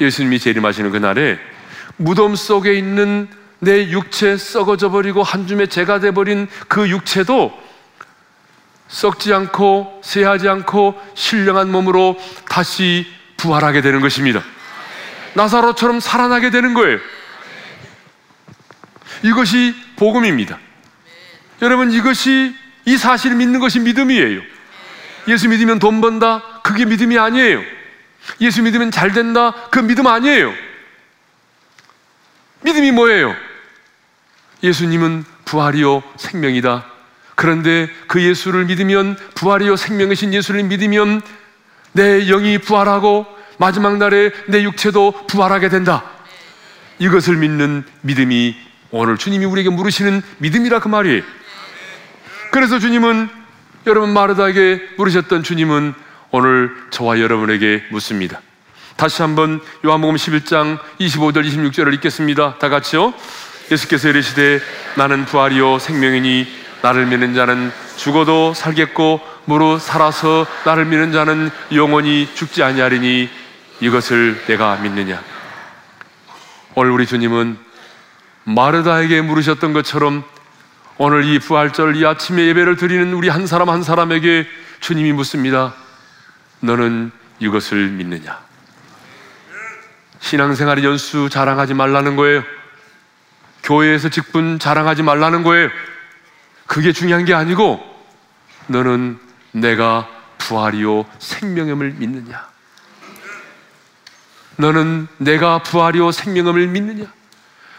예수님이 0.00 0.40
재림하시는 0.40 0.90
그날에 0.90 1.38
무덤 1.96 2.34
속에 2.34 2.74
있는 2.74 3.28
내 3.60 3.88
육체 3.88 4.36
썩어져 4.36 4.90
버리고 4.90 5.22
한 5.22 5.46
줌의 5.46 5.68
재가 5.68 6.00
돼 6.00 6.10
버린 6.10 6.48
그 6.66 6.88
육체도 6.88 7.56
썩지 8.88 9.32
않고 9.32 10.00
쇠하지 10.02 10.48
않고 10.48 11.00
신령한 11.14 11.70
몸으로 11.70 12.18
다시 12.48 13.06
부활하게 13.36 13.80
되는 13.80 14.00
것입니다. 14.00 14.42
나사로처럼 15.34 16.00
살아나게 16.00 16.50
되는 16.50 16.74
거예요. 16.74 16.98
이것이 19.22 19.74
복음입니다. 19.96 20.58
여러분 21.62 21.90
이것이 21.90 22.54
이 22.84 22.96
사실을 22.96 23.36
믿는 23.36 23.60
것이 23.60 23.80
믿음이에요. 23.80 24.40
예수 25.28 25.48
믿으면 25.48 25.78
돈 25.78 26.00
번다. 26.00 26.60
그게 26.62 26.84
믿음이 26.84 27.18
아니에요. 27.18 27.62
예수 28.40 28.62
믿으면 28.62 28.90
잘 28.90 29.12
된다. 29.12 29.52
그 29.70 29.80
믿음 29.80 30.06
아니에요. 30.06 30.52
믿음이 32.62 32.92
뭐예요? 32.92 33.34
예수님은 34.62 35.24
부활이요 35.44 36.02
생명이다. 36.16 36.84
그런데 37.34 37.88
그 38.08 38.22
예수를 38.22 38.64
믿으면 38.64 39.16
부활이요 39.34 39.76
생명이신 39.76 40.34
예수를 40.34 40.64
믿으면 40.64 41.22
내 41.92 42.26
영이 42.26 42.58
부활하고 42.58 43.26
마지막 43.58 43.96
날에 43.98 44.30
내 44.46 44.62
육체도 44.62 45.26
부활하게 45.26 45.68
된다. 45.68 46.04
이것을 46.98 47.36
믿는 47.36 47.84
믿음이 48.00 48.56
오늘 48.90 49.18
주님이 49.18 49.44
우리에게 49.44 49.70
물으시는 49.70 50.22
믿음이라 50.38 50.80
그 50.80 50.88
말이에요. 50.88 51.22
그래서 52.50 52.78
주님은 52.78 53.28
여러분 53.86 54.12
마르다에게 54.12 54.80
물으셨던 54.96 55.42
주님은 55.42 55.94
오늘 56.30 56.74
저와 56.90 57.20
여러분에게 57.20 57.84
묻습니다. 57.90 58.40
다시 58.96 59.22
한번 59.22 59.60
요한복음 59.84 60.16
11장 60.16 60.78
25절 61.00 61.46
26절을 61.46 61.94
읽겠습니다. 61.94 62.58
다 62.58 62.68
같이요. 62.68 63.14
예수께서 63.70 64.08
이르시되 64.08 64.60
나는 64.96 65.24
부활이요 65.24 65.78
생명이니 65.78 66.46
나를 66.82 67.06
믿는 67.06 67.34
자는 67.34 67.70
죽어도 67.96 68.54
살겠고 68.54 69.20
무릇 69.44 69.80
살아서 69.80 70.46
나를 70.64 70.86
믿는 70.86 71.12
자는 71.12 71.50
영원히 71.72 72.28
죽지 72.34 72.62
아니하리니 72.62 73.28
이것을 73.80 74.44
내가 74.46 74.76
믿느냐. 74.76 75.22
오늘 76.74 76.90
우리 76.90 77.06
주님은 77.06 77.67
마르다에게 78.48 79.20
물으셨던 79.20 79.74
것처럼 79.74 80.24
오늘 80.96 81.24
이 81.24 81.38
부활절 81.38 81.96
이 81.96 82.06
아침에 82.06 82.46
예배를 82.46 82.76
드리는 82.76 83.12
우리 83.12 83.28
한 83.28 83.46
사람 83.46 83.68
한 83.68 83.82
사람에게 83.82 84.46
주님이 84.80 85.12
묻습니다. 85.12 85.74
너는 86.60 87.12
이것을 87.40 87.88
믿느냐? 87.90 88.40
신앙생활의 90.20 90.82
연수 90.82 91.28
자랑하지 91.28 91.74
말라는 91.74 92.16
거예요. 92.16 92.42
교회에서 93.62 94.08
직분 94.08 94.58
자랑하지 94.58 95.02
말라는 95.02 95.42
거예요. 95.42 95.68
그게 96.66 96.92
중요한 96.92 97.26
게 97.26 97.34
아니고 97.34 97.84
너는 98.66 99.18
내가 99.52 100.08
부활이요 100.38 101.04
생명임을 101.18 101.96
믿느냐? 101.98 102.48
너는 104.56 105.06
내가 105.18 105.62
부활이요 105.62 106.12
생명임을 106.12 106.66
믿느냐? 106.68 107.17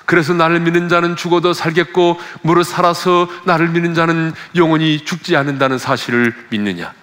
그래서 0.10 0.34
나를 0.34 0.60
믿는 0.62 0.90
자는 0.90 1.16
죽어도 1.16 1.54
살겠고 1.54 2.20
무릇 2.42 2.64
살아서 2.64 3.30
나를 3.44 3.68
믿는 3.68 3.94
자는 3.94 4.34
영원히 4.56 5.06
죽지 5.06 5.36
않는다는 5.36 5.78
사실을 5.78 6.34
믿느냐? 6.50 6.96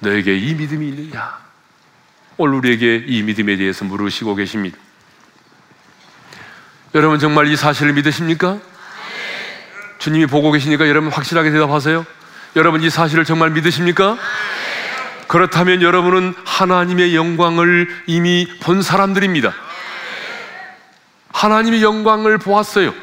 너에게 0.00 0.36
이 0.36 0.52
믿음이 0.52 0.88
있느냐? 0.88 1.38
오늘 2.36 2.56
우리에게 2.56 3.04
이 3.06 3.22
믿음에 3.22 3.56
대해서 3.56 3.86
물으시고 3.86 4.34
계십니다. 4.34 4.76
여러분 6.94 7.18
정말 7.18 7.46
이 7.46 7.56
사실을 7.56 7.94
믿으십니까? 7.94 8.58
주님이 10.00 10.26
보고 10.26 10.52
계시니까 10.52 10.86
여러분 10.86 11.10
확실하게 11.10 11.50
대답하세요. 11.50 12.04
여러분 12.56 12.82
이 12.82 12.90
사실을 12.90 13.24
정말 13.24 13.48
믿으십니까? 13.52 14.18
그렇다면 15.28 15.80
여러분은 15.80 16.34
하나님의 16.44 17.16
영광을 17.16 17.88
이미 18.06 18.46
본 18.60 18.82
사람들입니다. 18.82 19.69
하나님의 21.32 21.82
영광을 21.82 22.38
보았어요. 22.38 22.94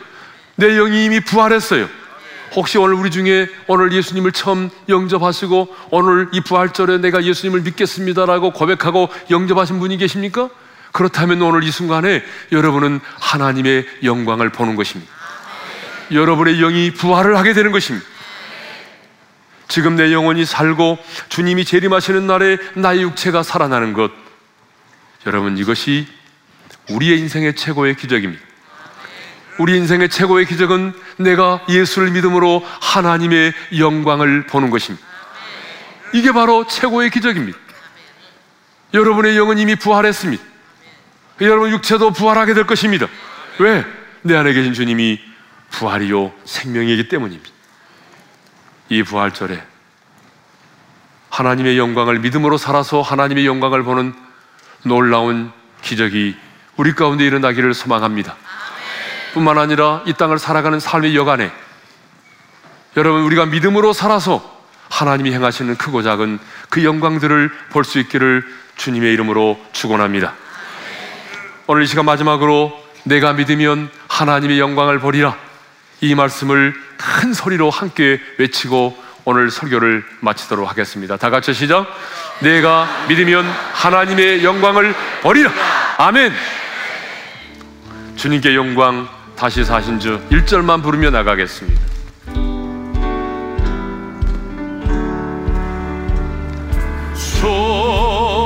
내 0.55 0.75
영이 0.75 1.05
이미 1.05 1.19
부활했어요. 1.19 1.87
혹시 2.55 2.77
오늘 2.77 2.95
우리 2.95 3.11
중에 3.11 3.49
오늘 3.67 3.91
예수님을 3.91 4.31
처음 4.31 4.69
영접하시고 4.89 5.75
오늘 5.91 6.29
이 6.31 6.41
부활절에 6.41 6.99
내가 6.99 7.23
예수님을 7.23 7.61
믿겠습니다라고 7.61 8.51
고백하고 8.51 9.09
영접하신 9.29 9.79
분이 9.79 9.97
계십니까? 9.97 10.49
그렇다면 10.91 11.41
오늘 11.41 11.63
이 11.63 11.71
순간에 11.71 12.23
여러분은 12.51 12.99
하나님의 13.19 13.85
영광을 14.03 14.49
보는 14.49 14.75
것입니다. 14.75 15.11
여러분의 16.11 16.59
영이 16.59 16.91
부활을 16.91 17.37
하게 17.37 17.53
되는 17.53 17.71
것입니다. 17.71 18.05
지금 19.67 19.95
내 19.97 20.13
영혼이 20.13 20.45
살고 20.45 20.97
주님이 21.29 21.65
재림하시는 21.65 22.25
날에 22.25 22.57
나의 22.75 23.01
육체가 23.01 23.43
살아나는 23.43 23.93
것. 23.93 24.11
여러분 25.25 25.57
이것이 25.57 26.07
우리의 26.89 27.19
인생의 27.19 27.55
최고의 27.55 27.95
기적입니다. 27.95 28.43
우리 29.59 29.75
인생의 29.77 30.09
최고의 30.09 30.45
기적은 30.45 30.93
내가 31.17 31.61
예수를 31.67 32.11
믿음으로 32.11 32.63
하나님의 32.81 33.53
영광을 33.79 34.45
보는 34.45 34.69
것입니다. 34.69 35.05
이게 36.13 36.31
바로 36.31 36.65
최고의 36.67 37.09
기적입니다. 37.09 37.57
여러분의 38.93 39.35
영은 39.37 39.57
이미 39.57 39.75
부활했습니다. 39.75 40.43
여러분 41.41 41.71
육체도 41.71 42.11
부활하게 42.11 42.53
될 42.53 42.65
것입니다. 42.65 43.07
왜? 43.59 43.85
내 44.21 44.35
안에 44.35 44.53
계신 44.53 44.73
주님이 44.73 45.19
부활이요 45.71 46.31
생명이기 46.45 47.09
때문입니다. 47.09 47.49
이 48.89 49.03
부활절에 49.03 49.61
하나님의 51.29 51.77
영광을 51.77 52.19
믿음으로 52.19 52.57
살아서 52.57 53.01
하나님의 53.01 53.45
영광을 53.45 53.83
보는 53.83 54.13
놀라운 54.83 55.51
기적이 55.81 56.35
우리 56.77 56.93
가운데 56.93 57.25
일어나기를 57.25 57.73
소망합니다. 57.73 58.35
뿐만 59.33 59.57
아니라 59.57 60.01
이 60.05 60.13
땅을 60.13 60.39
살아가는 60.39 60.79
삶의 60.79 61.15
여간에 61.15 61.51
여러분 62.95 63.21
우리가 63.23 63.45
믿음으로 63.45 63.93
살아서 63.93 64.57
하나님이 64.89 65.33
행하시는 65.33 65.75
크고 65.77 66.01
작은 66.01 66.39
그 66.69 66.83
영광들을 66.83 67.51
볼 67.71 67.83
수 67.83 67.99
있기를 67.99 68.43
주님의 68.77 69.11
이름으로 69.13 69.59
축원합니다. 69.73 70.33
오늘 71.67 71.83
이 71.83 71.87
시간 71.87 72.05
마지막으로 72.05 72.71
내가 73.03 73.33
믿으면 73.33 73.89
하나님의 74.07 74.59
영광을 74.59 74.99
보리라 74.99 75.35
이 76.01 76.15
말씀을 76.15 76.73
큰 76.97 77.33
소리로 77.33 77.69
함께 77.69 78.19
외치고 78.37 78.97
오늘 79.25 79.51
설교를 79.51 80.05
마치도록 80.21 80.69
하겠습니다. 80.69 81.17
다 81.17 81.29
같이 81.29 81.53
시작. 81.53 81.85
내가 82.39 82.87
믿으면 83.09 83.45
하나님의 83.73 84.43
영광을 84.43 84.95
보리라. 85.21 85.51
아멘. 85.97 86.31
주님께 88.17 88.55
영광 88.55 89.07
다시 89.35 89.63
사신 89.63 89.99
주 89.99 90.19
1절만 90.31 90.81
부르며 90.81 91.11
나가겠습니다. 91.11 91.79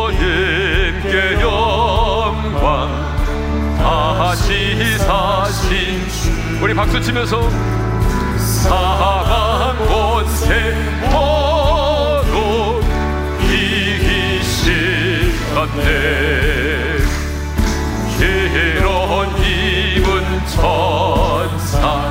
주님께 0.09 1.41
영광 1.41 2.89
다시 3.78 4.97
사신 4.97 6.05
주 6.09 6.30
우리 6.61 6.74
박수 6.74 6.99
치면서 6.99 7.49
사방 8.38 9.78
곳에 9.88 10.76
모두 11.09 12.82
이기실 13.45 15.32
건데 15.55 16.61
천사 20.52 22.11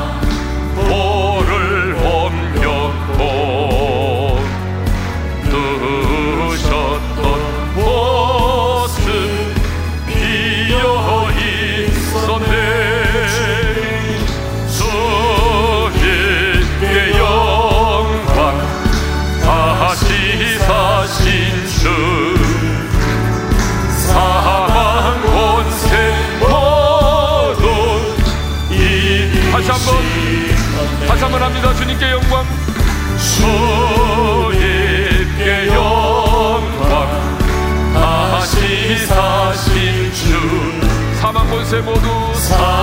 주님께 32.00 32.10
영광. 32.12 32.46
주님께 34.48 35.66
영광. 35.68 36.72
다시 37.92 39.04
사신 39.06 40.10
주. 40.14 40.80
사망 41.20 41.46
권세 41.50 41.80
모두 41.80 42.08
사 42.34 42.79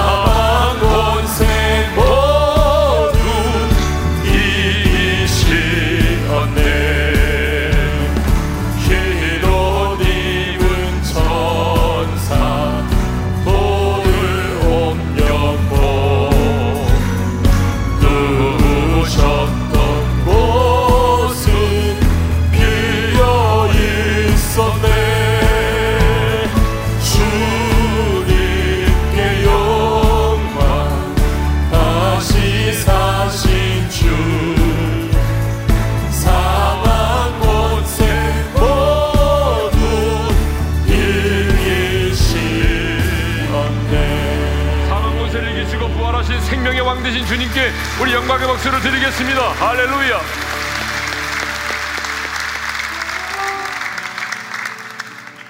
주님께 47.37 47.71
우리 48.01 48.13
영광의 48.13 48.47
박수를 48.47 48.81
드리겠습니다. 48.81 49.51
할렐루야. 49.51 50.19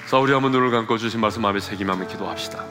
자, 0.09 0.17
우리 0.17 0.33
한번 0.33 0.51
눈을 0.51 0.69
감고 0.69 0.97
주신 0.97 1.21
말씀 1.21 1.41
마음에 1.43 1.61
새김하며 1.61 2.07
기도합시다. 2.07 2.65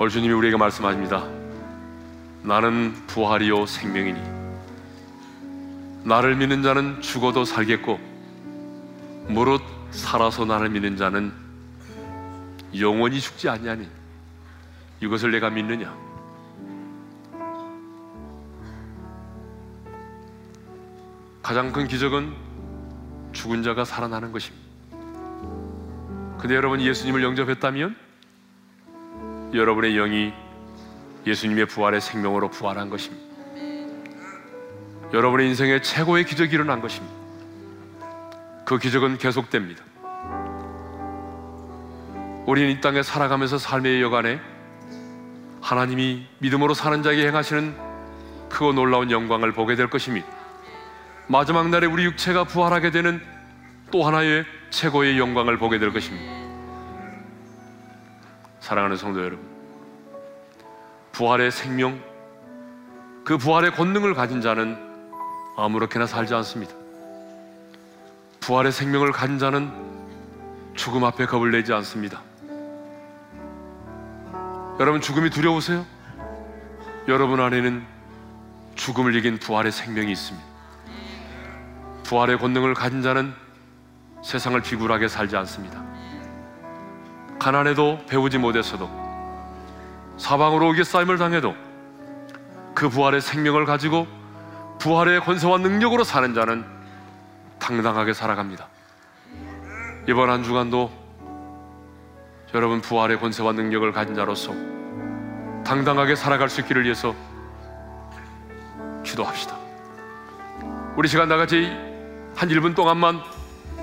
오늘 0.00 0.10
주님이 0.10 0.34
우리에게 0.34 0.56
말씀하십니다. 0.56 1.26
나는 2.42 2.92
부활이요 3.06 3.66
생명이니 3.66 4.20
나를 6.02 6.34
믿는 6.34 6.64
자는 6.64 7.00
죽어도 7.00 7.44
살겠고 7.44 8.00
무릇 9.28 9.62
살아서 9.92 10.44
나를 10.44 10.70
믿는 10.70 10.96
자는 10.96 11.32
영원히 12.76 13.20
죽지 13.20 13.48
아니하니 13.48 13.88
이것을 15.00 15.30
내가 15.30 15.50
믿느냐? 15.50 16.05
가장 21.46 21.70
큰 21.70 21.86
기적은 21.86 22.34
죽은 23.30 23.62
자가 23.62 23.84
살아나는 23.84 24.32
것입니다. 24.32 24.66
근데 26.40 26.56
여러분 26.56 26.80
예수님을 26.80 27.22
영접했다면 27.22 27.94
여러분의 29.54 29.94
영이 29.94 30.32
예수님의 31.24 31.66
부활의 31.66 32.00
생명으로 32.00 32.50
부활한 32.50 32.90
것입니다. 32.90 33.24
여러분의 35.12 35.46
인생에 35.46 35.80
최고의 35.82 36.24
기적이 36.24 36.56
일어난 36.56 36.80
것입니다. 36.80 37.14
그 38.64 38.80
기적은 38.80 39.18
계속됩니다. 39.18 39.84
우리는 42.46 42.70
이 42.70 42.80
땅에 42.80 43.04
살아가면서 43.04 43.58
삶의 43.58 44.02
여간에 44.02 44.40
하나님이 45.60 46.26
믿음으로 46.40 46.74
사는 46.74 47.04
자에게 47.04 47.24
행하시는 47.28 47.76
크고 48.48 48.72
놀라운 48.72 49.12
영광을 49.12 49.52
보게 49.52 49.76
될 49.76 49.88
것입니다. 49.88 50.45
마지막 51.28 51.68
날에 51.68 51.86
우리 51.86 52.04
육체가 52.04 52.44
부활하게 52.44 52.90
되는 52.90 53.20
또 53.90 54.04
하나의 54.04 54.44
최고의 54.70 55.18
영광을 55.18 55.58
보게 55.58 55.78
될 55.78 55.92
것입니다. 55.92 56.32
사랑하는 58.60 58.96
성도 58.96 59.20
여러분, 59.20 59.44
부활의 61.12 61.50
생명, 61.50 62.00
그 63.24 63.38
부활의 63.38 63.72
권능을 63.72 64.14
가진 64.14 64.40
자는 64.40 64.76
아무렇게나 65.56 66.06
살지 66.06 66.34
않습니다. 66.34 66.74
부활의 68.40 68.70
생명을 68.70 69.10
가진 69.10 69.38
자는 69.38 69.72
죽음 70.74 71.04
앞에 71.04 71.26
겁을 71.26 71.50
내지 71.50 71.72
않습니다. 71.72 72.22
여러분 74.78 75.00
죽음이 75.00 75.30
두려우세요? 75.30 75.84
여러분 77.08 77.40
안에는 77.40 77.84
죽음을 78.74 79.14
이긴 79.16 79.38
부활의 79.38 79.72
생명이 79.72 80.12
있습니다. 80.12 80.55
부활의 82.06 82.38
권능을 82.38 82.74
가진 82.74 83.02
자는 83.02 83.34
세상을 84.22 84.60
비굴하게 84.60 85.08
살지 85.08 85.36
않습니다. 85.38 85.82
가난해도 87.40 88.06
배우지 88.06 88.38
못했어도 88.38 88.88
사방으로 90.16 90.68
오게 90.68 90.84
쌓임을 90.84 91.18
당해도 91.18 91.54
그 92.74 92.88
부활의 92.88 93.20
생명을 93.20 93.64
가지고 93.64 94.06
부활의 94.78 95.20
권세와 95.20 95.58
능력으로 95.58 96.04
사는 96.04 96.32
자는 96.32 96.64
당당하게 97.58 98.12
살아갑니다. 98.12 98.68
이번 100.08 100.30
한 100.30 100.44
주간도 100.44 100.90
여러분 102.54 102.80
부활의 102.80 103.18
권세와 103.18 103.52
능력을 103.52 103.90
가진 103.92 104.14
자로서 104.14 104.52
당당하게 105.64 106.14
살아갈 106.14 106.48
수 106.48 106.60
있기를 106.60 106.84
위해서 106.84 107.16
기도합시다. 109.02 109.56
우리 110.96 111.08
시간 111.08 111.28
나같이 111.28 111.95
한 112.36 112.50
1분 112.50 112.74
동안만 112.76 113.22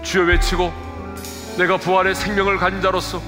주여 0.04 0.26
외치고 0.26 0.72
내가 1.58 1.78
부활의 1.78 2.14
생명을 2.14 2.58
가진 2.58 2.82
자로서 2.82 3.20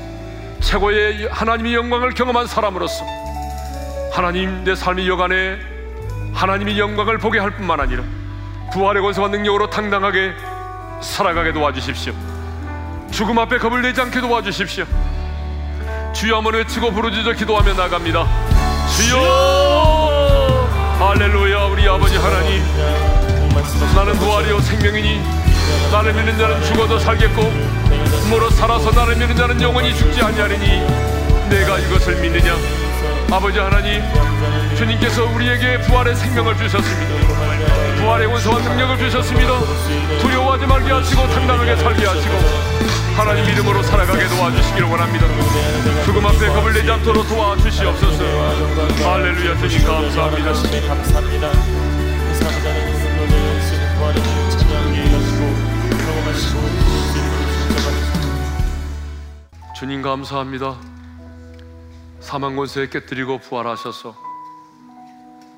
최고의 0.59 1.29
하나님의 1.31 1.73
영광을 1.73 2.13
경험한 2.13 2.45
사람으로서 2.45 3.03
하나님 4.13 4.63
내 4.63 4.75
삶의 4.75 5.07
여간에 5.07 5.57
하나님의 6.33 6.79
영광을 6.79 7.17
보게 7.17 7.39
할 7.39 7.51
뿐만 7.51 7.79
아니라 7.79 8.03
부활의 8.71 9.01
권세와 9.01 9.29
능력으로 9.29 9.69
당당하게 9.69 10.33
살아가게 11.01 11.53
도와주십시오. 11.53 12.13
죽음 13.11 13.39
앞에 13.39 13.57
겁을 13.57 13.81
내지 13.81 14.01
않게 14.01 14.21
도와주십시오. 14.21 14.85
주여 16.13 16.37
한번 16.37 16.53
외치고 16.53 16.91
부르짖어 16.91 17.33
기도하며 17.33 17.73
나갑니다. 17.73 18.27
주여 18.95 20.67
할렐루야 20.99 21.63
우리 21.65 21.87
아버지 21.87 22.15
하나님 22.17 23.14
나는 23.95 24.13
부활이요 24.19 24.59
생명이니. 24.61 25.21
나를 25.91 26.13
믿는 26.13 26.37
자는 26.37 26.61
죽어도 26.63 26.99
살겠고 26.99 27.41
무릇 28.29 28.53
살아서 28.53 28.91
나를 28.91 29.15
믿는 29.15 29.35
자는 29.35 29.61
영원히 29.61 29.95
죽지 29.95 30.21
아니하리니. 30.21 31.15
내가 31.49 31.77
이것을 31.79 32.15
믿느냐? 32.21 32.55
아버지 33.31 33.57
하나님 33.59 34.03
주님께서 34.77 35.25
우리에게 35.25 35.79
부활의 35.81 36.15
생명을 36.15 36.55
주셨습니다. 36.57 37.95
부활의 37.97 38.27
원소와 38.27 38.59
능력을 38.59 38.97
주셨습니다. 38.97 39.59
두려워하지 40.21 40.65
말게 40.65 40.91
하시고 40.91 41.27
당당하게 41.29 41.75
살게 41.75 42.05
하시고 42.05 42.35
하나님 43.15 43.45
이름으로 43.45 43.81
살아가게 43.83 44.27
도와주시기를 44.27 44.87
원합니다. 44.87 45.25
죽음 46.03 46.25
앞에 46.25 46.47
겁을 46.49 46.73
내지 46.73 46.91
않도록 46.91 47.27
도와주시옵소서. 47.27 48.23
할렐루야 49.03 49.57
주님 49.57 49.85
감사합니다 49.85 50.53
주님 59.75 60.01
감사합니다. 60.01 60.79
사망 62.19 62.55
권세에 62.55 62.89
깨뜨리고 62.89 63.39
부활하셔서 63.39 64.15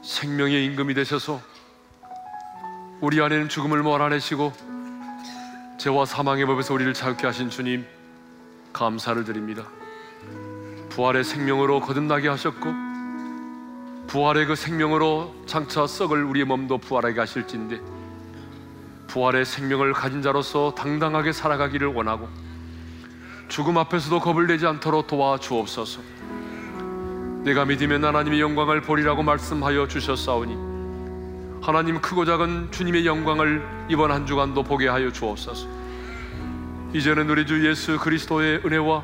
생명의 0.03 0.65
임금이 0.65 0.93
되셔서 0.95 1.39
우리 2.99 3.21
안에는 3.21 3.47
죽음을 3.47 3.83
몰아내시고 3.83 4.51
죄와 5.77 6.05
사망의 6.05 6.45
법에서 6.45 6.73
우리를 6.73 6.93
자유케 6.93 7.25
하신 7.25 7.49
주님 7.49 7.85
감사를 8.73 9.23
드립니다. 9.23 9.63
부활의 10.89 11.23
생명으로 11.23 11.79
거듭나게 11.79 12.27
하셨고 12.27 12.73
부활의 14.07 14.47
그 14.47 14.55
생명으로 14.55 15.35
장차 15.45 15.85
썩을 15.85 16.23
우리의 16.23 16.45
몸도 16.45 16.79
부활하게 16.79 17.19
하실진데 17.19 17.96
부활의 19.07 19.45
생명을 19.45 19.93
가진 19.93 20.21
자로서 20.21 20.73
당당하게 20.75 21.31
살아가기를 21.31 21.87
원하고 21.87 22.29
죽음 23.47 23.77
앞에서도 23.77 24.19
겁을 24.19 24.47
내지 24.47 24.67
않도록 24.67 25.07
도와주옵소서. 25.07 26.01
내가 27.43 27.63
믿으면 27.65 28.03
하나님의 28.03 28.41
영광을 28.41 28.81
보리라고 28.81 29.23
말씀하여 29.23 29.87
주셨사오니 29.87 30.67
하나님 31.61 32.01
크고 32.01 32.25
작은 32.25 32.71
주님의 32.71 33.05
영광을 33.05 33.65
이번 33.89 34.11
한 34.11 34.25
주간도 34.25 34.63
보게 34.63 34.87
하여 34.87 35.11
주옵소서. 35.11 35.67
이제는 36.93 37.29
우리 37.29 37.45
주 37.45 37.67
예수 37.67 37.97
그리스도의 37.97 38.61
은혜와 38.65 39.03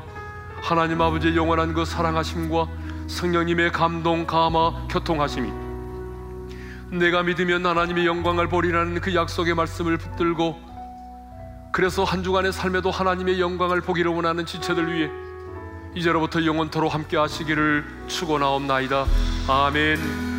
하나님 0.62 1.00
아버지의 1.00 1.36
영원한 1.36 1.74
그 1.74 1.84
사랑하심과 1.84 2.66
성령님의 3.06 3.72
감동, 3.72 4.26
감화, 4.26 4.86
교통하심이 4.90 5.63
내가 6.98 7.22
믿으면 7.22 7.64
하나님의 7.66 8.06
영광을 8.06 8.48
보리라는 8.48 9.00
그 9.00 9.14
약속의 9.14 9.54
말씀을 9.54 9.98
붙들고 9.98 10.60
그래서 11.72 12.04
한 12.04 12.22
주간의 12.22 12.52
삶에도 12.52 12.90
하나님의 12.90 13.40
영광을 13.40 13.80
보기를 13.80 14.12
원하는 14.12 14.46
지체들 14.46 14.94
위해 14.94 15.10
이제로부터 15.94 16.44
영원토록 16.44 16.92
함께 16.92 17.16
하시기를 17.16 17.84
축원하옵나이다. 18.08 19.06
아멘. 19.48 20.33